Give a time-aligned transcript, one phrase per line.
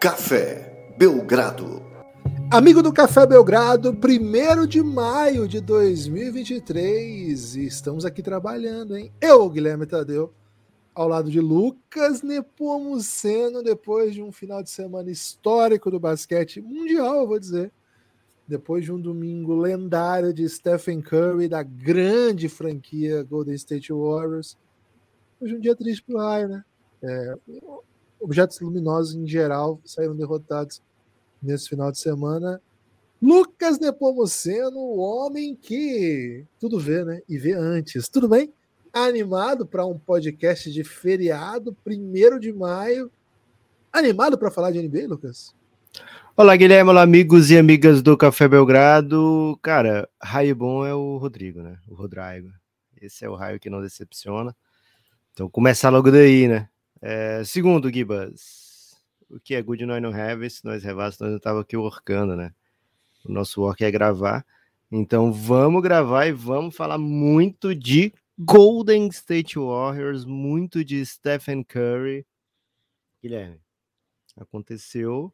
[0.00, 1.82] Café Belgrado.
[2.50, 7.56] Amigo do Café Belgrado, 1 de maio de 2023.
[7.56, 9.12] Estamos aqui trabalhando, hein?
[9.20, 10.32] Eu, Guilherme Tadeu,
[10.94, 17.16] ao lado de Lucas Nepomuceno, depois de um final de semana histórico do basquete mundial,
[17.16, 17.70] eu vou dizer.
[18.48, 24.56] Depois de um domingo lendário de Stephen Curry, da grande franquia Golden State Warriors.
[25.38, 26.64] Hoje é um dia triste pro raio, né?
[27.02, 27.34] É,
[28.20, 30.82] objetos luminosos em geral saíram derrotados
[31.42, 32.60] nesse final de semana.
[33.20, 37.20] Lucas Nepomuceno, o homem que tudo vê, né?
[37.28, 38.08] E vê antes.
[38.08, 38.52] Tudo bem?
[38.92, 43.10] Animado para um podcast de feriado, primeiro de maio.
[43.92, 45.54] Animado para falar de NBA, Lucas?
[46.36, 49.58] Olá, Guilherme, olá, amigos e amigas do Café Belgrado.
[49.60, 51.78] Cara, raio bom é o Rodrigo, né?
[51.88, 52.48] O Rodrigo.
[53.00, 54.56] Esse é o raio que não decepciona.
[55.32, 56.68] Então, começar logo daí, né?
[57.02, 58.94] É, segundo, Gibas,
[59.30, 62.36] o que é good nós não have, se nós revasse, nós não estava aqui workando,
[62.36, 62.52] né?
[63.24, 64.44] O nosso work é gravar.
[64.92, 72.26] Então vamos gravar e vamos falar muito de Golden State Warriors, muito de Stephen Curry.
[73.22, 73.60] Guilherme,
[74.36, 75.32] aconteceu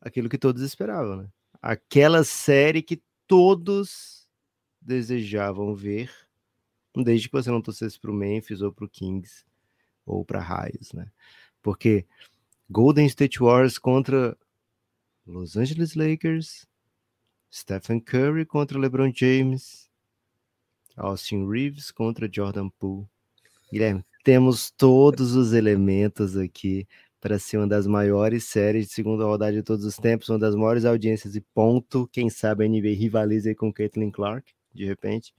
[0.00, 1.28] aquilo que todos esperavam, né?
[1.60, 4.26] Aquela série que todos
[4.80, 6.10] desejavam ver,
[6.96, 9.44] desde que você não torcesse para o Memphis ou para o Kings
[10.08, 11.10] ou para raios, né?
[11.62, 12.06] Porque
[12.70, 14.36] Golden State Warriors contra
[15.26, 16.66] Los Angeles Lakers,
[17.52, 19.88] Stephen Curry contra LeBron James,
[20.96, 23.06] Austin Reeves contra Jordan Poole.
[23.72, 26.86] Guilherme, temos todos os elementos aqui
[27.20, 30.54] para ser uma das maiores séries de segunda rodada de todos os tempos, uma das
[30.54, 32.08] maiores audiências e ponto.
[32.12, 35.34] Quem sabe a NBA rivaliza com Caitlin Clark, de repente.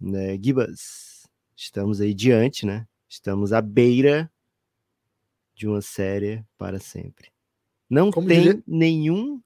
[0.00, 2.86] Né, Gibas, estamos aí diante, né?
[3.08, 4.30] Estamos à beira
[5.54, 7.30] de uma série para sempre.
[7.88, 9.40] Não Como tem nenhum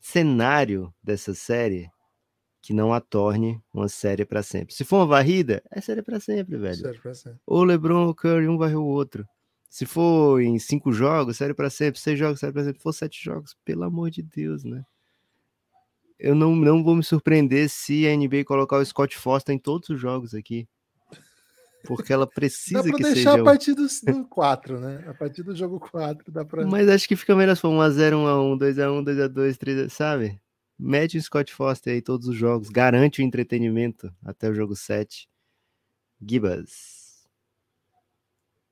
[0.00, 1.90] cenário dessa série
[2.62, 4.74] que não a torne uma série para sempre.
[4.74, 6.76] Se for uma varrida, é série para sempre, velho.
[6.76, 7.40] Série pra sempre.
[7.46, 9.26] Ou LeBron ou Curry, um varreu o outro.
[9.68, 12.00] Se for em cinco jogos, série para sempre.
[12.00, 12.78] Seis jogos, série para sempre.
[12.78, 14.84] Se for sete jogos, pelo amor de Deus, né?
[16.18, 19.88] Eu não, não vou me surpreender se a NBA colocar o Scott Foster em todos
[19.88, 20.68] os jogos aqui.
[21.84, 23.42] Porque ela precisa dá pra que deixar seja...
[23.42, 23.88] a partir do,
[24.28, 25.04] 4, né?
[25.08, 26.66] A partir do jogo 4 dá pra...
[26.66, 29.88] Mas acho que fica melhor se for 1x0, 1x1, 2x1, 2x2, 3x...
[29.90, 30.40] Sabe?
[30.78, 32.68] Mete o Scott Foster aí todos os jogos.
[32.68, 35.28] Garante o entretenimento até o jogo 7.
[36.26, 37.26] Gibas.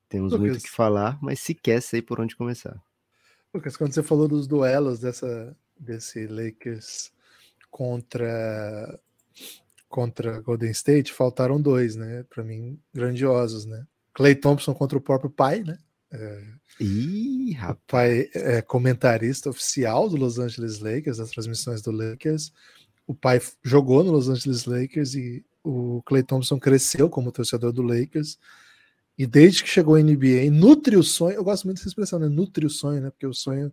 [0.08, 0.40] Temos Lucas.
[0.40, 2.82] muito o que falar, mas se quer, sei por onde começar.
[3.52, 7.12] Lucas, quando você falou dos duelos dessa, desse Lakers
[7.70, 8.98] contra
[9.88, 12.24] contra Golden State, faltaram dois, né?
[12.28, 13.86] Para mim, grandiosos, né?
[14.12, 15.78] Clay Thompson contra o próprio pai, né?
[16.10, 16.42] É,
[16.80, 17.78] Ih, rapaz.
[17.78, 22.52] O pai é comentarista oficial do Los Angeles Lakers, das transmissões do Lakers.
[23.06, 27.82] O pai jogou no Los Angeles Lakers e o Clay Thompson cresceu como torcedor do
[27.82, 28.38] Lakers.
[29.16, 31.34] E desde que chegou à NBA, nutre o sonho.
[31.34, 32.28] Eu gosto muito dessa expressão, né?
[32.28, 33.10] Nutre o sonho, né?
[33.10, 33.72] Porque o sonho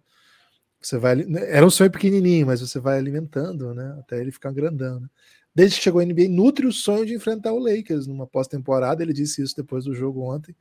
[0.81, 1.15] você vai.
[1.15, 1.51] Né?
[1.51, 3.95] Era um sonho pequenininho, mas você vai alimentando, né?
[3.99, 4.99] Até ele ficar grandão.
[4.99, 5.07] Né?
[5.55, 9.01] Desde que chegou a NBA, nutre o sonho de enfrentar o Lakers numa pós-temporada.
[9.01, 10.53] Ele disse isso depois do jogo ontem.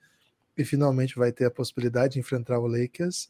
[0.56, 3.28] E finalmente vai ter a possibilidade de enfrentar o Lakers.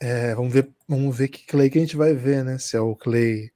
[0.00, 2.58] É, vamos ver, vamos ver que Clay que a gente vai ver, né?
[2.58, 3.50] Se é o Clay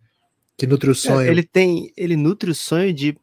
[0.56, 1.28] que nutre o é, sonho.
[1.28, 3.16] É, ele tem, ele nutre o sonho de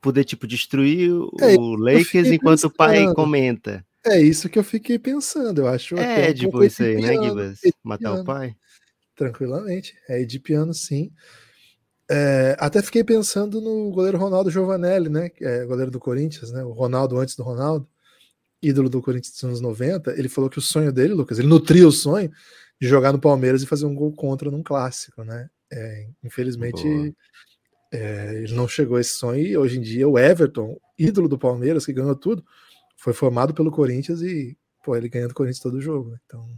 [0.00, 1.10] poder tipo destruir
[1.40, 2.72] é, o Lakers enquanto pensando.
[2.72, 3.86] o pai comenta.
[4.04, 5.60] É isso que eu fiquei pensando.
[5.60, 5.96] Eu acho.
[5.96, 7.60] É, tipo isso aí, né, Gibas?
[7.84, 8.56] Matar o pai.
[9.14, 9.94] Tranquilamente.
[10.08, 11.12] É de piano, sim.
[12.10, 15.30] É, até fiquei pensando no goleiro Ronaldo Giovanelli, né?
[15.40, 16.64] É, goleiro do Corinthians, né?
[16.64, 17.86] O Ronaldo antes do Ronaldo,
[18.62, 20.12] ídolo do Corinthians dos anos 90.
[20.12, 22.30] Ele falou que o sonho dele, Lucas, ele nutria o sonho
[22.80, 25.50] de jogar no Palmeiras e fazer um gol contra num clássico, né?
[25.70, 27.14] É, infelizmente,
[27.92, 31.38] é, ele não chegou a esse sonho e hoje em dia o Everton, ídolo do
[31.38, 32.42] Palmeiras, que ganhou tudo,
[32.96, 36.18] foi formado pelo Corinthians e, pô, ele ganha do Corinthians todo jogo, né?
[36.24, 36.48] Então,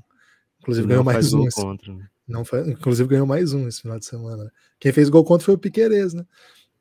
[0.61, 1.49] inclusive ganhou mais um.
[1.49, 2.09] Contra, né?
[2.31, 4.53] Não foi, inclusive ganhou mais um esse final de semana.
[4.79, 6.25] Quem fez gol contra foi o Piquerez, né?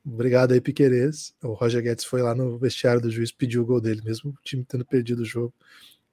[0.05, 1.33] Obrigado aí, Piquerez.
[1.43, 4.35] O Roger Guedes foi lá no vestiário do juiz, pediu o gol dele, mesmo o
[4.43, 5.53] time tendo perdido o jogo.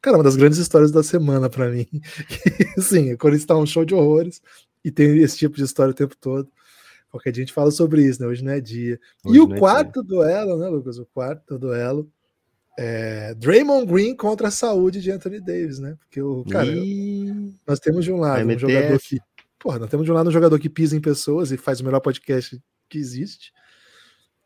[0.00, 1.86] Cara, uma das grandes histórias da semana para mim.
[2.78, 4.40] Sim, o Corinthians tá um show de horrores
[4.84, 6.48] e tem esse tipo de história o tempo todo.
[7.10, 8.28] Qualquer dia a gente fala sobre isso, né?
[8.28, 8.98] Hoje não é dia.
[9.24, 10.16] Hoje e o é quarto dia.
[10.16, 10.98] duelo, né, Lucas?
[10.98, 12.10] O quarto duelo
[12.78, 15.96] é, Draymond Green contra a saúde de Anthony Davis, né?
[16.00, 17.54] Porque o cara, e...
[17.66, 19.18] nós temos de um lado um jogador que,
[19.58, 21.84] porra, nós temos de um lado um jogador que pisa em pessoas e faz o
[21.84, 23.52] melhor podcast que existe.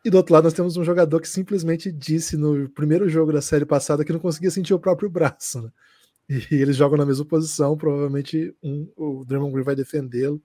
[0.04, 3.42] E do outro lado nós temos um jogador que simplesmente disse no primeiro jogo da
[3.42, 5.70] série passada que não conseguia sentir o próprio braço, né?
[6.28, 10.40] E eles jogam na mesma posição, provavelmente um, o Draymond Green vai defendê-lo.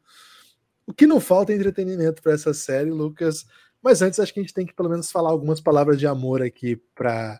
[0.87, 3.45] O que não falta é entretenimento para essa série, Lucas.
[3.81, 6.41] Mas antes, acho que a gente tem que pelo menos falar algumas palavras de amor
[6.41, 7.39] aqui para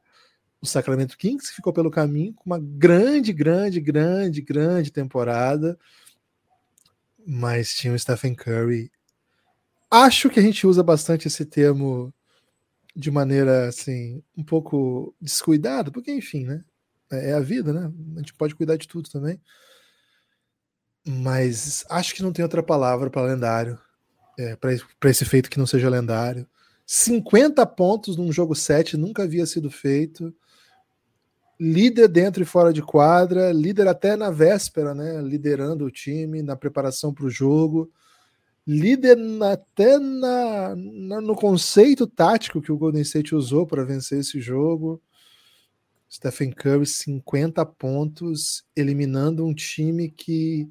[0.65, 5.77] o Sacramento Kings, que ficou pelo caminho com uma grande, grande, grande, grande temporada.
[7.25, 8.91] Mas tinha o Stephen Curry.
[9.89, 12.13] Acho que a gente usa bastante esse termo
[12.95, 16.63] de maneira assim, um pouco descuidado, porque enfim, né?
[17.11, 17.91] É, é a vida, né?
[18.15, 19.39] A gente pode cuidar de tudo também.
[21.07, 23.79] Mas acho que não tem outra palavra para lendário,
[24.39, 26.47] é, para esse feito que não seja lendário.
[26.85, 30.33] 50 pontos num jogo 7 nunca havia sido feito.
[31.59, 35.21] Líder dentro e fora de quadra, líder até na véspera, né?
[35.21, 37.91] Liderando o time na preparação para o jogo
[38.67, 44.39] líder até na, na, no conceito tático que o Golden State usou para vencer esse
[44.41, 45.01] jogo.
[46.11, 50.69] Stephen Curry, 50 pontos, eliminando um time que,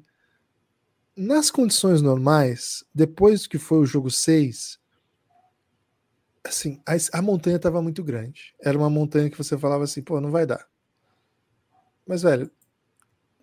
[1.15, 4.79] nas condições normais, depois que foi o jogo 6,
[6.43, 8.55] assim, a, a montanha estava muito grande.
[8.59, 10.65] Era uma montanha que você falava assim, pô, não vai dar.
[12.07, 12.49] Mas, velho,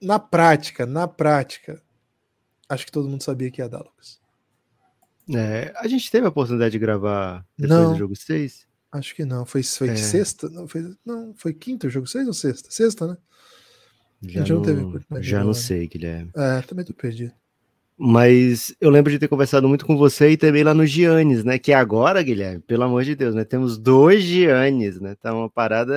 [0.00, 1.82] na prática, na prática,
[2.68, 4.20] acho que todo mundo sabia que ia dar, Lucas.
[5.34, 8.66] É, a gente teve a oportunidade de gravar depois não, do jogo 6?
[8.90, 9.46] Acho que não.
[9.46, 9.96] Foi, foi é.
[9.96, 10.48] sexta?
[10.50, 12.70] Não foi, não, foi quinta o jogo 6 ou sexta?
[12.70, 13.16] Sexta, né?
[14.24, 14.82] Já, não, teve,
[15.20, 16.30] já não sei, Guilherme.
[16.36, 17.32] É, também tô perdido.
[17.98, 21.58] Mas eu lembro de ter conversado muito com você e também lá no Giannis, né?
[21.58, 23.44] Que agora, Guilherme, pelo amor de Deus, né?
[23.44, 25.14] Temos dois Giannis, né?
[25.16, 25.94] Tá uma parada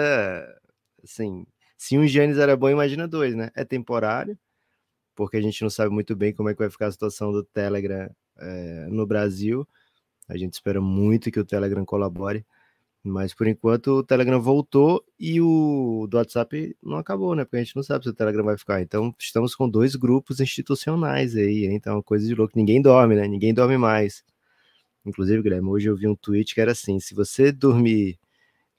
[1.03, 1.45] assim.
[1.77, 3.51] Se um Giannis era bom, imagina dois, né?
[3.55, 4.37] É temporário,
[5.15, 7.43] porque a gente não sabe muito bem como é que vai ficar a situação do
[7.43, 9.67] Telegram é, no Brasil.
[10.27, 12.45] A gente espera muito que o Telegram colabore,
[13.03, 17.45] mas por enquanto o Telegram voltou e o do WhatsApp não acabou, né?
[17.45, 18.81] Porque a gente não sabe se o Telegram vai ficar.
[18.81, 22.53] Então estamos com dois grupos institucionais aí, então é uma coisa de louco.
[22.57, 23.27] Ninguém dorme, né?
[23.27, 24.23] Ninguém dorme mais.
[25.05, 28.17] Inclusive, Guilherme, hoje eu vi um tweet que era assim: se você dormir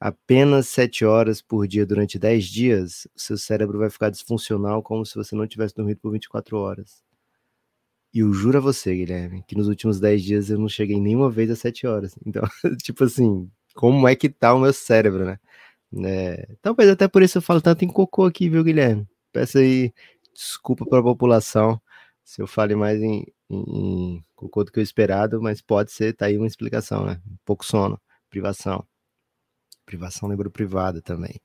[0.00, 5.14] apenas 7 horas por dia durante 10 dias, seu cérebro vai ficar disfuncional como se
[5.14, 7.02] você não tivesse dormido por 24 horas.
[8.12, 11.31] E eu juro a você, Guilherme, que nos últimos 10 dias eu não cheguei nenhuma
[11.31, 12.14] vez às 7 horas.
[12.26, 12.43] Então,
[12.82, 15.38] tipo assim, como é que tá o meu cérebro, né?
[16.04, 19.06] É, talvez até por isso eu falo tanto em cocô aqui, viu, Guilherme?
[19.32, 19.93] Peço aí
[20.34, 21.81] desculpa para a população
[22.25, 26.12] se eu fale mais em, em, em, cocô do que eu esperado, mas pode ser,
[26.14, 27.20] tá aí uma explicação, né?
[27.44, 28.00] Pouco sono,
[28.31, 28.84] privação.
[29.86, 31.40] Privação lembro privada também.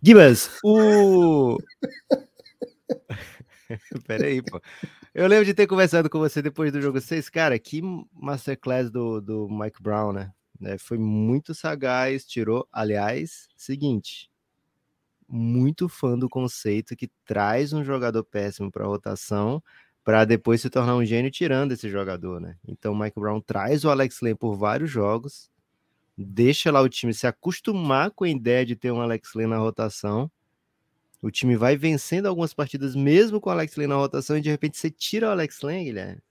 [0.00, 1.58] Gibas, o.
[4.06, 4.60] Pera aí, pô.
[5.12, 7.28] Eu lembro de ter conversado com você depois do jogo 6.
[7.28, 7.82] Cara, que
[8.12, 10.32] masterclass do, do Mike Brown, né?
[10.62, 12.68] É, foi muito sagaz, tirou.
[12.72, 14.30] Aliás, seguinte,
[15.28, 19.62] muito fã do conceito que traz um jogador péssimo para rotação
[20.04, 22.56] para depois se tornar um gênio tirando esse jogador, né?
[22.66, 25.49] Então, o Mike Brown traz o Alex Len por vários jogos,
[26.24, 29.58] deixa lá o time se acostumar com a ideia de ter um Alex Len na
[29.58, 30.30] rotação
[31.22, 34.48] o time vai vencendo algumas partidas mesmo com o Alex Len na rotação e de
[34.48, 36.22] repente você tira o Alex Len, Guilherme.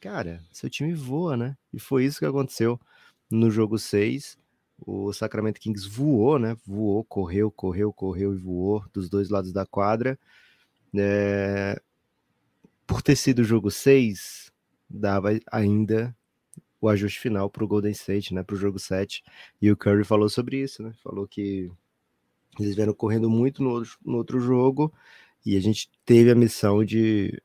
[0.00, 1.56] Cara, seu time voa, né?
[1.72, 2.78] E foi isso que aconteceu
[3.30, 4.36] no jogo 6.
[4.84, 6.56] O Sacramento Kings voou, né?
[6.66, 10.18] Voou, correu, correu, correu e voou dos dois lados da quadra.
[10.94, 11.80] É...
[12.86, 14.52] Por ter sido o jogo 6,
[14.90, 16.14] dava ainda
[16.84, 18.42] o ajuste final para o Golden State, né?
[18.42, 19.22] Para o jogo 7.
[19.60, 20.92] E o Curry falou sobre isso, né?
[21.02, 21.70] Falou que
[22.60, 24.92] eles vieram correndo muito no outro, no outro jogo
[25.44, 27.42] e a gente teve a missão de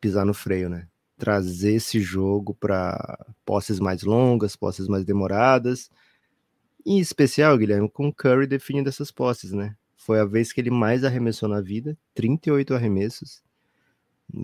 [0.00, 0.88] pisar no freio, né?
[1.16, 5.90] Trazer esse jogo para posses mais longas, posses mais demoradas.
[6.84, 9.76] Em especial, Guilherme, com o Curry definindo essas posses, né?
[9.96, 13.42] Foi a vez que ele mais arremessou na vida, 38 arremessos.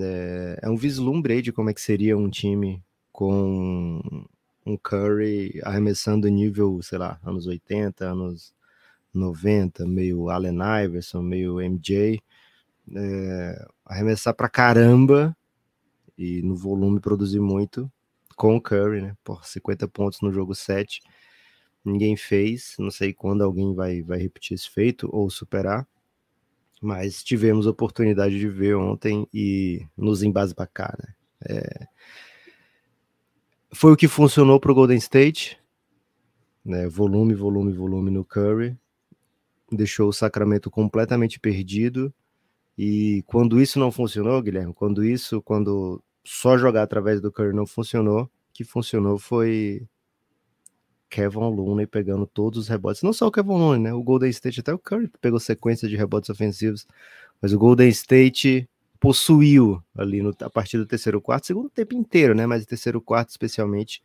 [0.00, 2.82] É, é um vislumbre aí de como é que seria um time
[3.12, 4.26] com
[4.66, 8.54] um Curry arremessando nível, sei lá, anos 80, anos
[9.12, 12.22] 90, meio Allen Iverson, meio MJ,
[12.94, 15.36] é, arremessar pra caramba
[16.16, 17.90] e no volume produzir muito
[18.36, 19.16] com o Curry, né?
[19.22, 21.00] Por 50 pontos no jogo 7.
[21.84, 25.86] Ninguém fez, não sei quando alguém vai, vai repetir esse feito ou superar,
[26.80, 31.14] mas tivemos oportunidade de ver ontem e nos embasbacar, né?
[31.46, 31.86] É...
[33.74, 35.58] Foi o que funcionou para o Golden State,
[36.64, 36.88] né?
[36.88, 38.76] Volume, volume, volume no Curry
[39.76, 42.12] deixou o Sacramento completamente perdido.
[42.76, 47.66] E quando isso não funcionou, Guilherme, quando isso, quando só jogar através do Curry não
[47.66, 49.86] funcionou, que funcionou foi
[51.08, 53.02] Kevin Looney pegando todos os rebotes.
[53.02, 53.94] Não só o Kevin Looney, né?
[53.94, 56.86] O Golden State, até o Curry pegou sequência de rebotes ofensivos.
[57.40, 58.68] Mas o Golden State
[59.04, 62.46] possuiu ali no, a partir do terceiro quarto, segundo tempo inteiro, né?
[62.46, 64.02] Mas o terceiro quarto, especialmente,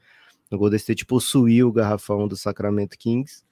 [0.51, 3.46] o Golden State possuiu o garrafão do Sacramento Kings.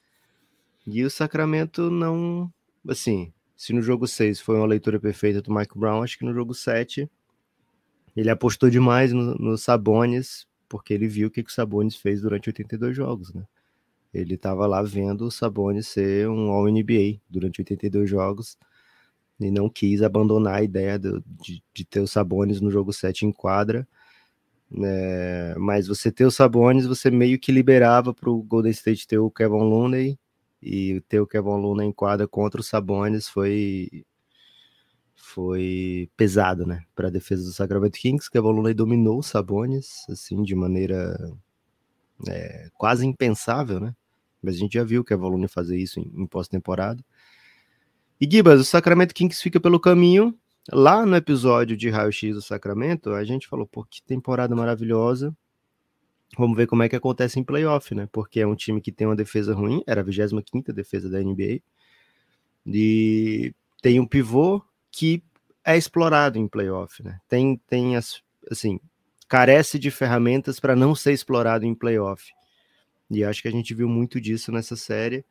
[0.85, 2.51] E o Sacramento não.
[2.85, 6.33] Assim, se no jogo 6 foi uma leitura perfeita do Mike Brown, acho que no
[6.33, 7.09] jogo 7
[8.13, 12.21] ele apostou demais no, no Sabonis, porque ele viu o que, que o Sabonis fez
[12.21, 13.43] durante 82 jogos, né?
[14.13, 18.57] Ele estava lá vendo o Sabonis ser um All-NBA durante 82 jogos
[19.39, 23.25] e não quis abandonar a ideia de, de, de ter o Sabonis no jogo 7
[23.25, 23.87] em quadra.
[24.83, 29.17] É, mas você ter o Sabonis, você meio que liberava para o Golden State ter
[29.17, 30.19] o Kevin Looney
[30.61, 34.05] e ter o Kevin Looney em quadra contra o Sabonis foi
[35.15, 38.29] foi pesado, né, para a defesa do Sacramento Kings.
[38.29, 41.17] Kevin Looney dominou o Sabonis assim de maneira
[42.27, 43.95] é, quase impensável, né?
[44.41, 47.03] Mas a gente já viu o Kevin Looney fazer isso em, em pós-temporada.
[48.19, 50.37] E Gibas, o Sacramento Kings fica pelo caminho.
[50.71, 55.35] Lá no episódio de Raio X do Sacramento, a gente falou, pô, que temporada maravilhosa.
[56.37, 58.09] Vamos ver como é que acontece em playoff, né?
[58.11, 61.61] Porque é um time que tem uma defesa ruim, era a 25 defesa da NBA.
[62.65, 65.23] E tem um pivô que
[65.63, 67.19] é explorado em playoff, né?
[67.29, 68.79] Tem, tem as, assim,
[69.27, 72.31] carece de ferramentas para não ser explorado em playoff.
[73.09, 75.23] E acho que a gente viu muito disso nessa série.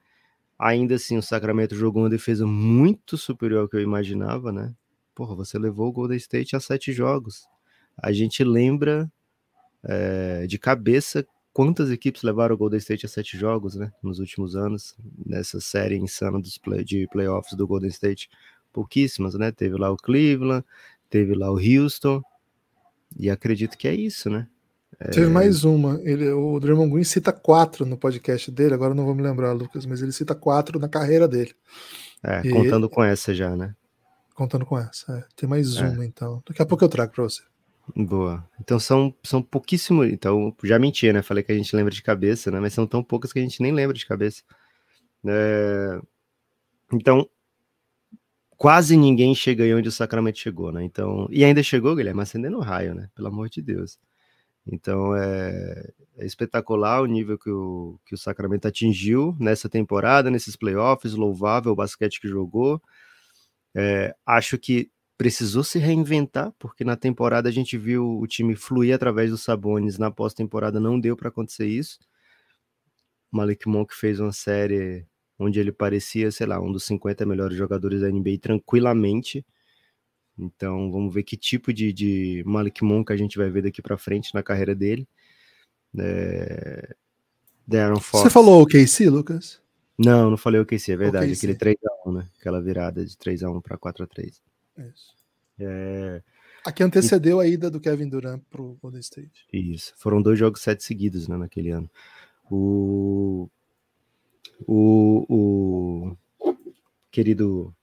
[0.58, 4.74] Ainda assim, o Sacramento jogou uma defesa muito superior ao que eu imaginava, né?
[5.14, 7.46] Porra, você levou o Golden State a sete jogos.
[7.96, 9.10] A gente lembra
[9.84, 13.92] é, de cabeça quantas equipes levaram o Golden State a sete jogos, né?
[14.02, 14.94] Nos últimos anos,
[15.24, 18.28] nessa série insana dos play, de playoffs do Golden State.
[18.72, 19.50] Pouquíssimas, né?
[19.52, 20.64] Teve lá o Cleveland,
[21.08, 22.22] teve lá o Houston.
[23.18, 24.48] E acredito que é isso, né?
[24.98, 25.28] Teve é...
[25.28, 26.00] mais uma.
[26.02, 29.84] Ele, o Draymond Green cita quatro no podcast dele, agora não vou me lembrar, Lucas,
[29.84, 31.54] mas ele cita quatro na carreira dele.
[32.22, 32.50] É, e...
[32.50, 33.74] contando com essa já, né?
[34.34, 35.12] Contando com essa.
[35.12, 35.24] É.
[35.36, 35.88] Tem mais é.
[35.88, 36.42] uma, então.
[36.46, 37.42] Daqui a pouco eu trago para você.
[37.94, 38.44] Boa.
[38.60, 40.08] Então são, são pouquíssimos.
[40.08, 41.22] Então, já menti, né?
[41.22, 42.58] Falei que a gente lembra de cabeça, né?
[42.58, 44.42] Mas são tão poucas que a gente nem lembra de cabeça.
[45.24, 46.00] É...
[46.92, 47.28] Então,
[48.56, 50.84] quase ninguém chega aí onde o Sacramento chegou, né?
[50.84, 53.08] Então, e ainda chegou, Guilherme, acendendo o raio, né?
[53.14, 53.98] Pelo amor de Deus.
[54.66, 60.56] Então é, é, espetacular o nível que o, que o Sacramento atingiu nessa temporada, nesses
[60.56, 62.82] playoffs, louvável o basquete que jogou.
[63.74, 68.94] É, acho que precisou se reinventar, porque na temporada a gente viu o time fluir
[68.94, 71.98] através dos Sabones, na pós-temporada não deu para acontecer isso.
[73.30, 75.06] Malik Monk fez uma série
[75.38, 79.44] onde ele parecia, sei lá, um dos 50 melhores jogadores da NBA tranquilamente
[80.38, 83.96] então vamos ver que tipo de, de Malik Monk a gente vai ver daqui para
[83.96, 85.08] frente na carreira dele.
[85.98, 86.94] É...
[87.66, 88.24] Darren Fox.
[88.24, 89.60] Você falou o KC, Lucas?
[89.98, 91.32] Não, não falei o KC, é verdade.
[91.32, 92.28] Aquele 3x1, né?
[92.38, 94.40] Aquela virada de 3x1 para 4x3.
[94.78, 95.14] Isso.
[95.58, 96.22] É...
[96.64, 97.44] Aqui antecedeu e...
[97.44, 99.46] a ida do Kevin Durant pro Golden State.
[99.52, 99.94] Isso.
[99.96, 101.90] Foram dois jogos sete seguidos, né, naquele ano.
[102.50, 103.48] O,
[104.66, 106.16] o, o
[107.10, 107.74] querido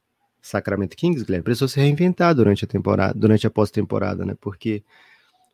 [0.44, 4.36] Sacramento Kings, Guilherme, precisou se reinventar durante a temporada, durante a pós-temporada, né?
[4.42, 4.84] Porque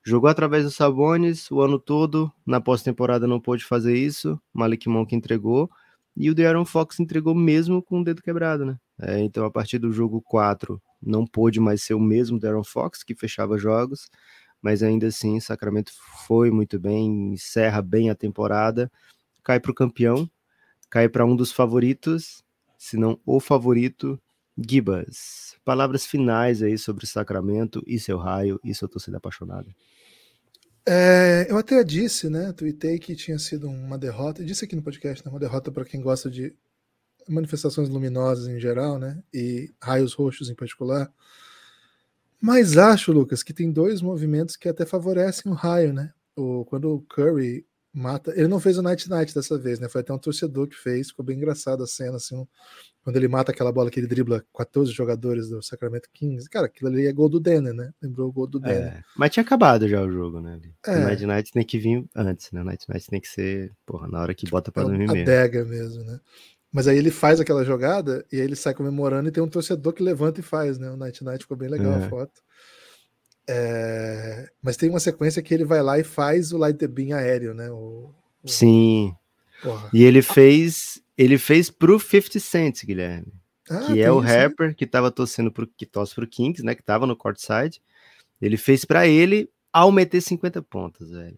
[0.03, 5.15] jogou através dos Sabones o ano todo, na pós-temporada não pôde fazer isso, Malik Monk
[5.15, 5.69] entregou,
[6.17, 8.79] e o De'Aaron Fox entregou mesmo com o dedo quebrado, né?
[9.00, 13.03] É, então, a partir do jogo 4, não pôde mais ser o mesmo De'Aaron Fox,
[13.03, 14.10] que fechava jogos,
[14.60, 15.91] mas ainda assim, Sacramento
[16.27, 18.91] foi muito bem, encerra bem a temporada,
[19.43, 20.27] cai para o campeão,
[20.89, 22.43] cai para um dos favoritos,
[22.75, 24.19] se não o favorito,
[24.68, 29.68] Gibas, palavras finais aí sobre o Sacramento e seu raio e sua torcida apaixonada.
[30.86, 32.51] É, eu até disse, né?
[32.54, 36.01] Tuitei que tinha sido uma derrota, disse aqui no podcast, né, uma derrota para quem
[36.01, 36.56] gosta de
[37.28, 39.22] manifestações luminosas em geral, né?
[39.34, 41.12] E raios roxos em particular.
[42.42, 46.12] Mas acho, Lucas, que tem dois movimentos que até favorecem o raio, né?
[46.36, 47.66] O, quando o Curry
[48.00, 48.34] mata.
[48.36, 49.89] Ele não fez o Night Night dessa vez, né?
[49.89, 51.10] Foi até um torcedor que fez.
[51.10, 52.36] Ficou bem engraçado a cena, assim.
[52.36, 52.48] Um,
[53.03, 56.50] quando ele mata aquela bola que ele dribla 14 jogadores do Sacramento Kings.
[56.50, 57.91] Cara, aquilo ali é gol do Denner, né?
[58.01, 58.98] Lembrou o gol do Denner.
[58.98, 60.60] É, mas tinha acabado já o jogo, né?
[60.86, 60.96] É.
[60.96, 62.62] O Night Night tem que vir antes, né?
[62.62, 65.22] O Night Night tem que ser, porra, na hora que bota pra é dormir mesmo.
[65.22, 66.20] Adega mesmo, né?
[66.72, 69.91] Mas aí ele faz aquela jogada e aí ele sai comemorando e tem um torcedor
[69.91, 70.89] que levanta e faz, né?
[70.91, 72.06] O Night Night ficou bem legal é.
[72.06, 72.41] a foto.
[73.51, 74.48] É...
[74.62, 77.56] Mas tem uma sequência que ele vai lá e faz o Light the Beam aéreo,
[77.56, 77.70] né?
[77.72, 78.12] O,
[78.46, 79.13] Sim.
[79.63, 79.89] Porra.
[79.91, 83.34] E ele fez, ele fez pro 50 Cent, Guilherme.
[83.70, 86.84] Ah, que é o rapper que tava torcendo pro que torce pro Kings, né, que
[86.84, 87.82] tava no courtside.
[88.41, 91.38] Ele fez para ele ao meter 50 pontos, velho.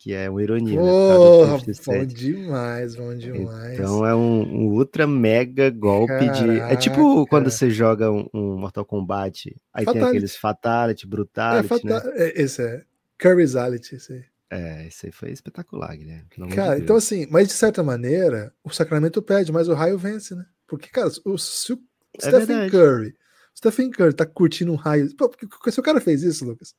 [0.00, 0.80] Que é uma ironia.
[0.80, 3.74] Porra, né, bom demais, bom demais.
[3.74, 6.32] Então é um, um ultra mega golpe Caraca.
[6.42, 6.58] de.
[6.58, 9.92] É tipo quando você joga um, um Mortal Kombat, aí fatality.
[9.92, 11.66] tem aqueles Fatality, Brutality.
[11.66, 12.08] É, fata...
[12.08, 12.12] né?
[12.16, 12.82] é, esse é
[13.20, 14.24] Currysality, esse aí.
[14.52, 16.26] É, isso aí foi espetacular, Guilherme.
[16.54, 20.34] Cara, de então assim, mas de certa maneira, o Sacramento pede, mas o raio vence,
[20.34, 20.46] né?
[20.66, 21.78] Porque, cara, o, se o
[22.16, 22.70] é Stephen verdade.
[22.70, 23.14] Curry,
[23.54, 25.14] Stephen Curry tá curtindo um raio.
[25.14, 25.30] Pô,
[25.70, 26.74] se o cara fez isso, Lucas,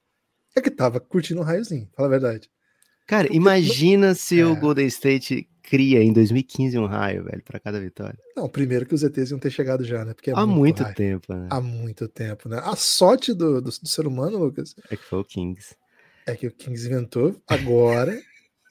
[0.55, 2.49] é que tava curtindo um raiozinho, fala a verdade.
[3.11, 4.45] Cara, imagina se é.
[4.45, 8.17] o Golden State cria em 2015 um raio, velho, para cada vitória.
[8.37, 10.13] Não, primeiro que os ETs iam ter chegado já, né?
[10.13, 11.47] Porque é Há muito, muito tempo, né?
[11.49, 12.61] Há muito tempo, né?
[12.63, 14.73] A sorte do, do, do, ser humano, Lucas.
[14.89, 15.75] É que foi o Kings.
[16.25, 18.17] É que o Kings inventou agora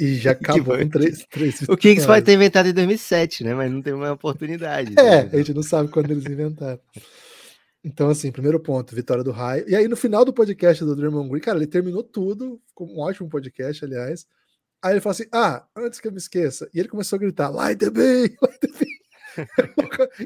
[0.00, 3.52] e já acabou com três, três O Kings pode ter inventado em 2007, né?
[3.52, 4.94] Mas não teve uma oportunidade.
[4.98, 5.30] É, né?
[5.30, 6.80] a gente não sabe quando eles inventaram.
[7.82, 9.68] Então, assim, primeiro ponto, vitória do raio.
[9.68, 13.00] E aí, no final do podcast do Draymond Green, cara, ele terminou tudo, ficou um
[13.00, 14.26] ótimo podcast, aliás.
[14.82, 16.68] Aí ele falou assim: Ah, antes que eu me esqueça.
[16.74, 19.00] E ele começou a gritar: Light the Bay, Light the Bay.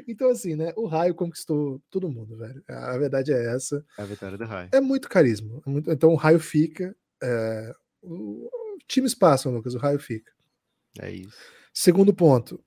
[0.09, 0.73] então, assim, né?
[0.77, 2.63] O raio conquistou todo mundo, velho.
[2.69, 3.85] A verdade é essa.
[3.99, 4.71] É a vitória do raio.
[4.73, 5.61] É muito carisma.
[5.67, 5.91] É muito...
[5.91, 6.97] Então, o raio fica.
[7.23, 7.75] É...
[8.03, 8.49] O...
[8.87, 10.33] Times passam, Lucas, o raio fica.
[11.01, 11.37] É isso.
[11.73, 12.63] Segundo ponto.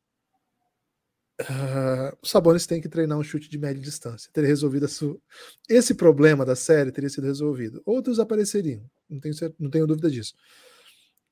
[1.41, 4.31] Uh, o Sabonis tem que treinar um chute de média distância.
[4.33, 5.21] Teria resolvido su...
[5.69, 7.81] esse problema da série teria sido resolvido.
[7.85, 10.33] Outros apareceriam, não tenho, não tenho dúvida disso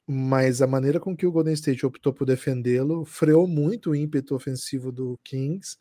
[0.07, 4.35] mas a maneira com que o Golden State optou por defendê-lo freou muito o ímpeto
[4.35, 5.77] ofensivo do Kings,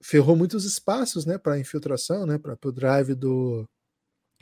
[0.00, 3.68] ferrou muitos espaços, né, para infiltração, né, para o drive do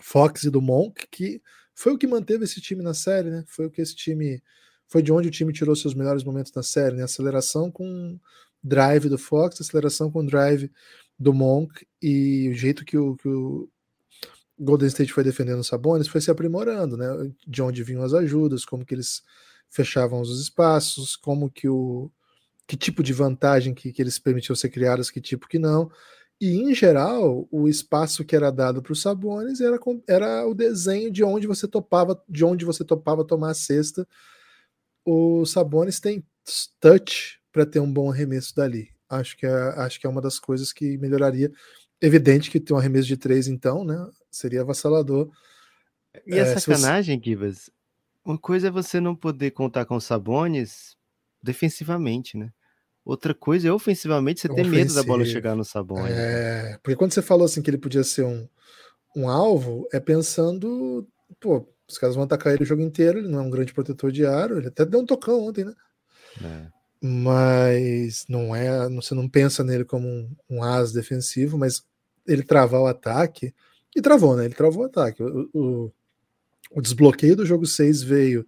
[0.01, 1.43] Fox e do Monk, que
[1.75, 3.45] foi o que manteve esse time na série, né?
[3.47, 4.43] Foi o que esse time
[4.87, 7.05] foi de onde o time tirou seus melhores momentos na série, né?
[7.05, 8.19] Aceleração com
[8.63, 10.71] drive do Fox, aceleração com drive
[11.19, 13.69] do Monk e o jeito que o, que o
[14.59, 17.07] Golden State foi defendendo os Sabonis foi se aprimorando, né?
[17.47, 19.23] De onde vinham as ajudas, como que eles
[19.71, 22.11] fechavam os espaços, como que o
[22.67, 25.91] que tipo de vantagem que, que eles permitiam ser criadas, que tipo que não.
[26.41, 31.11] E em geral, o espaço que era dado para os Sabonis era, era o desenho
[31.11, 34.07] de onde você topava, de onde você topava tomar a cesta.
[35.05, 36.25] O Sabonis tem
[36.79, 38.89] touch para ter um bom arremesso dali.
[39.09, 41.51] Acho que é, acho que é uma das coisas que melhoraria.
[42.01, 44.09] Evidente que tem um arremesso de três, então, né?
[44.31, 45.31] seria avassalador.
[46.27, 47.25] E é, a sacanagem, você...
[47.25, 47.71] Gibas,
[48.25, 50.97] uma coisa é você não poder contar com Sabones
[51.43, 52.53] defensivamente, né?
[53.05, 56.13] Outra coisa é ofensivamente você ter medo da bola chegar no Sabones.
[56.13, 58.47] É, porque quando você falou assim que ele podia ser um,
[59.17, 61.09] um alvo, é pensando,
[61.41, 64.13] pô, os caras vão atacar ele o jogo inteiro, ele não é um grande protetor
[64.13, 65.75] de aro, ele até deu um tocão ontem, né?
[66.45, 66.80] É.
[67.03, 71.83] Mas não é, você não pensa nele como um, um as defensivo, mas
[72.27, 73.55] ele travar o ataque,
[73.95, 74.45] e travou, né?
[74.45, 75.23] Ele travou o ataque.
[75.23, 75.93] O, o,
[76.71, 78.47] o desbloqueio do jogo 6 veio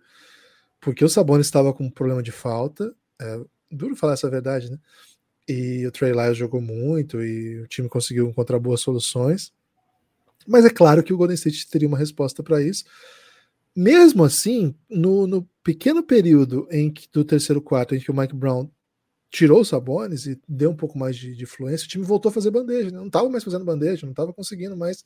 [0.81, 2.95] porque o Sabonis estava com um problema de falta.
[3.21, 4.79] É, duro falar essa verdade, né?
[5.49, 9.53] E o Trey Lyles jogou muito e o time conseguiu encontrar boas soluções.
[10.47, 12.85] Mas é claro que o Golden State teria uma resposta para isso.
[13.75, 18.35] Mesmo assim, no, no, pequeno período em que do terceiro quarto em que o Mike
[18.35, 18.68] Brown
[19.31, 22.33] tirou o Sabonis e deu um pouco mais de, de fluência, o time voltou a
[22.33, 22.98] fazer bandeja, né?
[22.98, 25.03] não estava mais fazendo bandeja, não estava conseguindo mais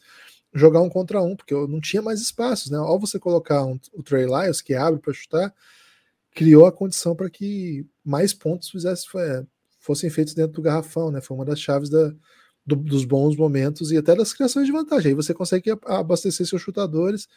[0.52, 2.78] jogar um contra um, porque não tinha mais espaços, né?
[2.78, 5.54] Ao você colocar um, o Trey Lyles, que abre para chutar,
[6.34, 9.22] criou a condição para que mais pontos fizesse, foi,
[9.78, 11.20] fossem feitos dentro do garrafão, né?
[11.20, 12.12] Foi uma das chaves da,
[12.66, 15.10] do, dos bons momentos e até das criações de vantagem.
[15.10, 17.28] Aí você consegue abastecer seus chutadores.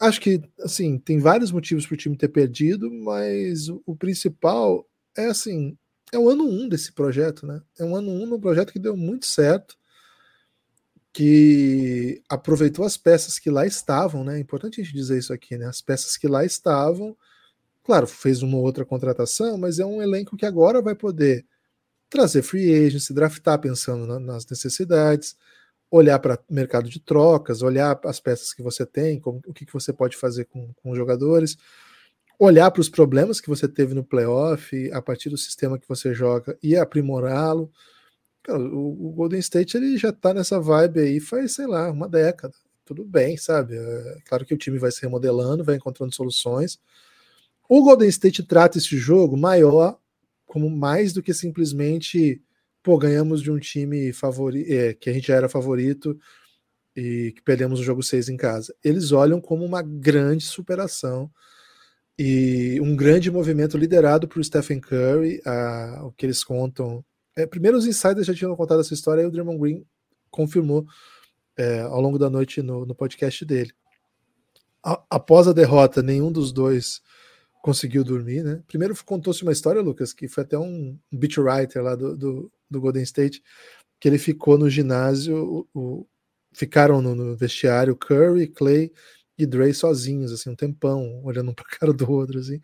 [0.00, 4.88] Acho que, assim, tem vários motivos para o time ter perdido, mas o, o principal
[5.16, 5.76] é, assim,
[6.12, 7.60] é o ano 1 um desse projeto, né?
[7.78, 9.76] É um ano 1 um no projeto que deu muito certo,
[11.12, 14.38] que aproveitou as peças que lá estavam, né?
[14.38, 15.66] É importante a gente dizer isso aqui, né?
[15.66, 17.16] As peças que lá estavam,
[17.84, 21.44] claro, fez uma outra contratação, mas é um elenco que agora vai poder
[22.08, 25.36] trazer free agents, se draftar pensando na, nas necessidades,
[25.90, 29.66] olhar para o mercado de trocas, olhar as peças que você tem, como, o que,
[29.66, 31.56] que você pode fazer com, com os jogadores
[32.40, 36.14] olhar para os problemas que você teve no playoff, a partir do sistema que você
[36.14, 37.70] joga e aprimorá-lo.
[38.48, 42.54] O, o, Golden State ele já está nessa vibe aí faz, sei lá, uma década.
[42.86, 43.76] Tudo bem, sabe?
[43.76, 46.80] É, claro que o time vai se remodelando, vai encontrando soluções.
[47.68, 49.98] O Golden State trata esse jogo maior
[50.46, 52.42] como mais do que simplesmente
[52.82, 56.18] pô, ganhamos de um time favorito, é, que a gente já era favorito
[56.96, 58.74] e que perdemos o jogo 6 em casa.
[58.82, 61.30] Eles olham como uma grande superação
[62.18, 67.04] e um grande movimento liderado por Stephen Curry, a, o que eles contam.
[67.36, 69.86] É, primeiro, os insiders já tinham contado essa história e o Draymond Green
[70.30, 70.84] confirmou
[71.56, 73.72] é, ao longo da noite no, no podcast dele.
[74.84, 77.00] A, após a derrota, nenhum dos dois
[77.62, 78.62] conseguiu dormir, né?
[78.66, 82.52] Primeiro contou-se uma história, Lucas, que foi até um, um beat writer lá do, do,
[82.70, 83.42] do, Golden State,
[83.98, 86.06] que ele ficou no ginásio, o, o,
[86.52, 88.92] ficaram no, no, vestiário Curry, Clay
[89.38, 92.60] e Dre sozinhos, assim, um tempão, olhando um para cara do outro, assim.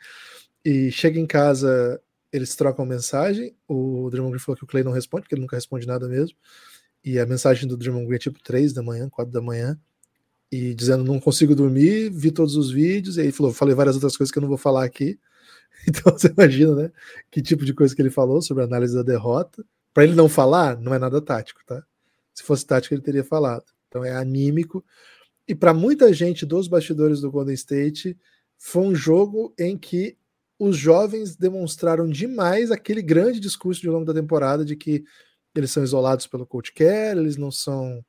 [0.65, 2.01] E chega em casa,
[2.33, 5.57] eles trocam mensagem, o Draymond Green falou que o Clay não responde, porque ele nunca
[5.57, 6.37] responde nada mesmo,
[7.05, 9.79] e a mensagem do Draymond Green é tipo 3 da manhã, 4 da manhã,
[10.51, 14.17] e dizendo não consigo dormir, vi todos os vídeos, e aí falou, falei várias outras
[14.17, 15.19] coisas que eu não vou falar aqui.
[15.89, 16.93] Então você imagina, né?
[17.31, 19.65] Que tipo de coisa que ele falou sobre a análise da derrota.
[19.97, 21.83] Para ele não falar, não é nada tático, tá?
[22.35, 23.65] Se fosse tático, ele teria falado.
[23.89, 24.85] Então é anímico.
[25.49, 28.15] E para muita gente dos bastidores do Golden State,
[28.59, 30.19] foi um jogo em que
[30.59, 35.03] os jovens demonstraram demais aquele grande discurso de longo da temporada de que
[35.55, 38.05] eles são isolados pelo coach care, eles não são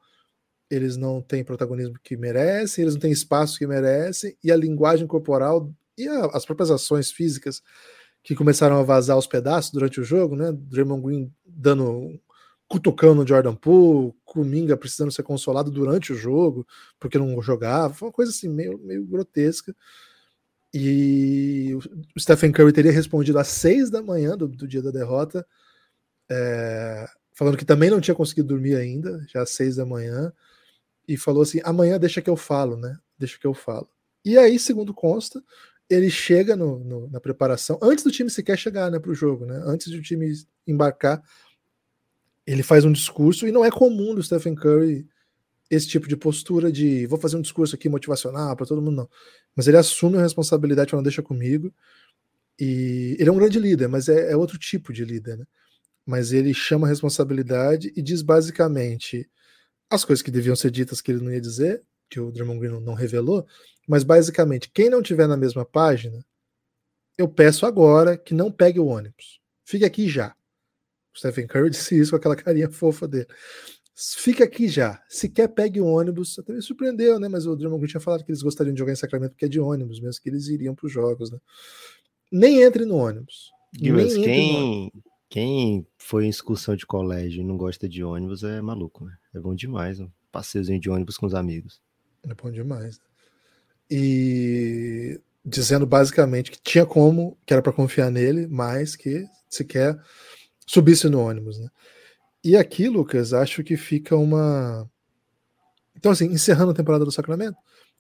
[0.70, 5.08] eles não têm protagonismo que merecem, eles não têm espaço que merecem, e a linguagem
[5.08, 7.62] corporal e a, as próprias ações físicas
[8.28, 10.52] que começaram a vazar os pedaços durante o jogo, né?
[10.52, 12.20] Draymond Green dando
[12.68, 16.68] cutucão no Jordan Poole, Kuminga precisando ser consolado durante o jogo,
[17.00, 19.74] porque não jogava, foi uma coisa assim meio, meio grotesca.
[20.74, 21.74] E
[22.14, 25.48] o Stephen Curry teria respondido às seis da manhã do, do dia da derrota,
[26.30, 30.34] é, falando que também não tinha conseguido dormir ainda, já às seis da manhã
[31.08, 32.98] e falou assim: amanhã deixa que eu falo, né?
[33.18, 33.90] Deixa que eu falo.
[34.26, 35.42] E aí, segundo consta,
[35.90, 39.46] ele chega no, no, na preparação, antes do time sequer chegar né, para o jogo,
[39.46, 39.62] né?
[39.66, 40.34] Antes do time
[40.66, 41.24] embarcar,
[42.46, 45.08] ele faz um discurso, e não é comum do Stephen Curry
[45.70, 49.10] esse tipo de postura de vou fazer um discurso aqui motivacional para todo mundo, não.
[49.56, 51.74] Mas ele assume a responsabilidade, falando, deixa comigo.
[52.60, 55.46] E ele é um grande líder, mas é, é outro tipo de líder, né?
[56.06, 59.30] Mas ele chama a responsabilidade e diz basicamente:
[59.90, 62.80] as coisas que deviam ser ditas que ele não ia dizer, que o Draymond Green
[62.80, 63.46] não revelou,
[63.88, 66.26] mas basicamente, quem não tiver na mesma página,
[67.18, 69.40] eu peço agora que não pegue o ônibus.
[69.64, 70.36] Fique aqui já.
[71.16, 73.28] O Stephen Curry disse isso com aquela carinha fofa dele.
[73.96, 75.02] Fique aqui já.
[75.10, 76.38] Se quer, pegue o ônibus.
[76.38, 77.28] Até me surpreendeu, né?
[77.28, 79.50] Mas o Draymond Green tinha falado que eles gostariam de jogar em Sacramento porque é
[79.50, 81.40] de ônibus mesmo, que eles iriam para os jogos, né?
[82.32, 83.52] Nem entre no ônibus.
[83.82, 84.92] Mas quem,
[85.30, 89.18] quem foi em excursão de colégio e não gosta de ônibus é maluco, né?
[89.34, 91.82] É bom demais, um passeiozinho de ônibus com os amigos.
[92.24, 93.00] É bom demais.
[93.90, 99.98] E dizendo basicamente que tinha como, que era para confiar nele, mas que sequer
[100.66, 101.70] subisse no ônibus, né?
[102.44, 104.90] E aqui, Lucas, acho que fica uma.
[105.96, 107.58] Então, assim, encerrando a temporada do Sacramento,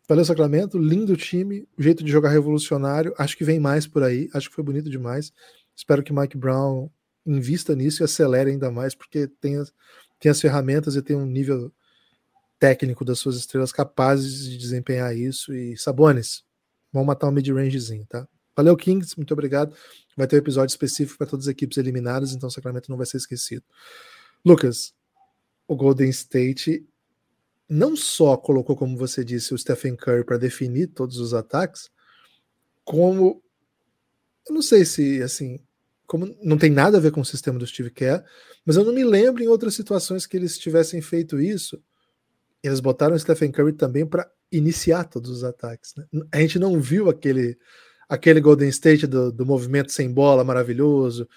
[0.07, 4.49] valeu Sacramento, lindo time, jeito de jogar revolucionário, acho que vem mais por aí, acho
[4.49, 5.33] que foi bonito demais.
[5.75, 6.89] Espero que Mike Brown
[7.25, 9.73] invista nisso e acelere ainda mais, porque tem as,
[10.19, 11.71] tem as ferramentas e tem um nível
[12.59, 15.53] técnico das suas estrelas capazes de desempenhar isso.
[15.53, 16.43] E Sabones,
[16.91, 18.27] vamos matar um mid-rangezinho, tá?
[18.55, 19.75] Valeu, Kings, muito obrigado.
[20.15, 23.05] Vai ter um episódio específico para todas as equipes eliminadas, então o Sacramento não vai
[23.05, 23.63] ser esquecido.
[24.43, 24.93] Lucas,
[25.67, 26.83] o Golden State
[27.69, 31.89] não só colocou, como você disse, o Stephen Curry para definir todos os ataques,
[32.83, 33.43] como
[34.47, 35.59] eu não sei se assim
[36.07, 38.23] como não tem nada a ver com o sistema do Steve Kerr,
[38.65, 41.83] mas eu não me lembro em outras situações que eles tivessem feito isso.
[42.63, 45.93] Eles botaram o Stephen Curry também para iniciar todos os ataques.
[45.95, 46.05] Né?
[46.31, 47.57] A gente não viu aquele
[48.09, 51.27] aquele Golden State do, do movimento sem bola maravilhoso.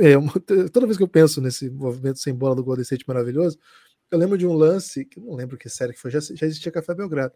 [0.00, 3.58] É, toda vez que eu penso nesse movimento sem bola do Golden State maravilhoso,
[4.10, 6.72] eu lembro de um lance, que não lembro que série que foi, já, já existia
[6.72, 7.34] Café Belgrado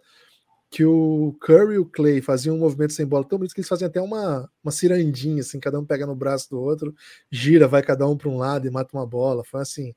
[0.70, 3.68] que o Curry e o Clay faziam um movimento sem bola tão bonito que eles
[3.68, 6.94] faziam até uma, uma cirandinha, assim, cada um pega no braço do outro,
[7.30, 9.44] gira, vai cada um para um lado e mata uma bola.
[9.44, 9.94] Foi assim,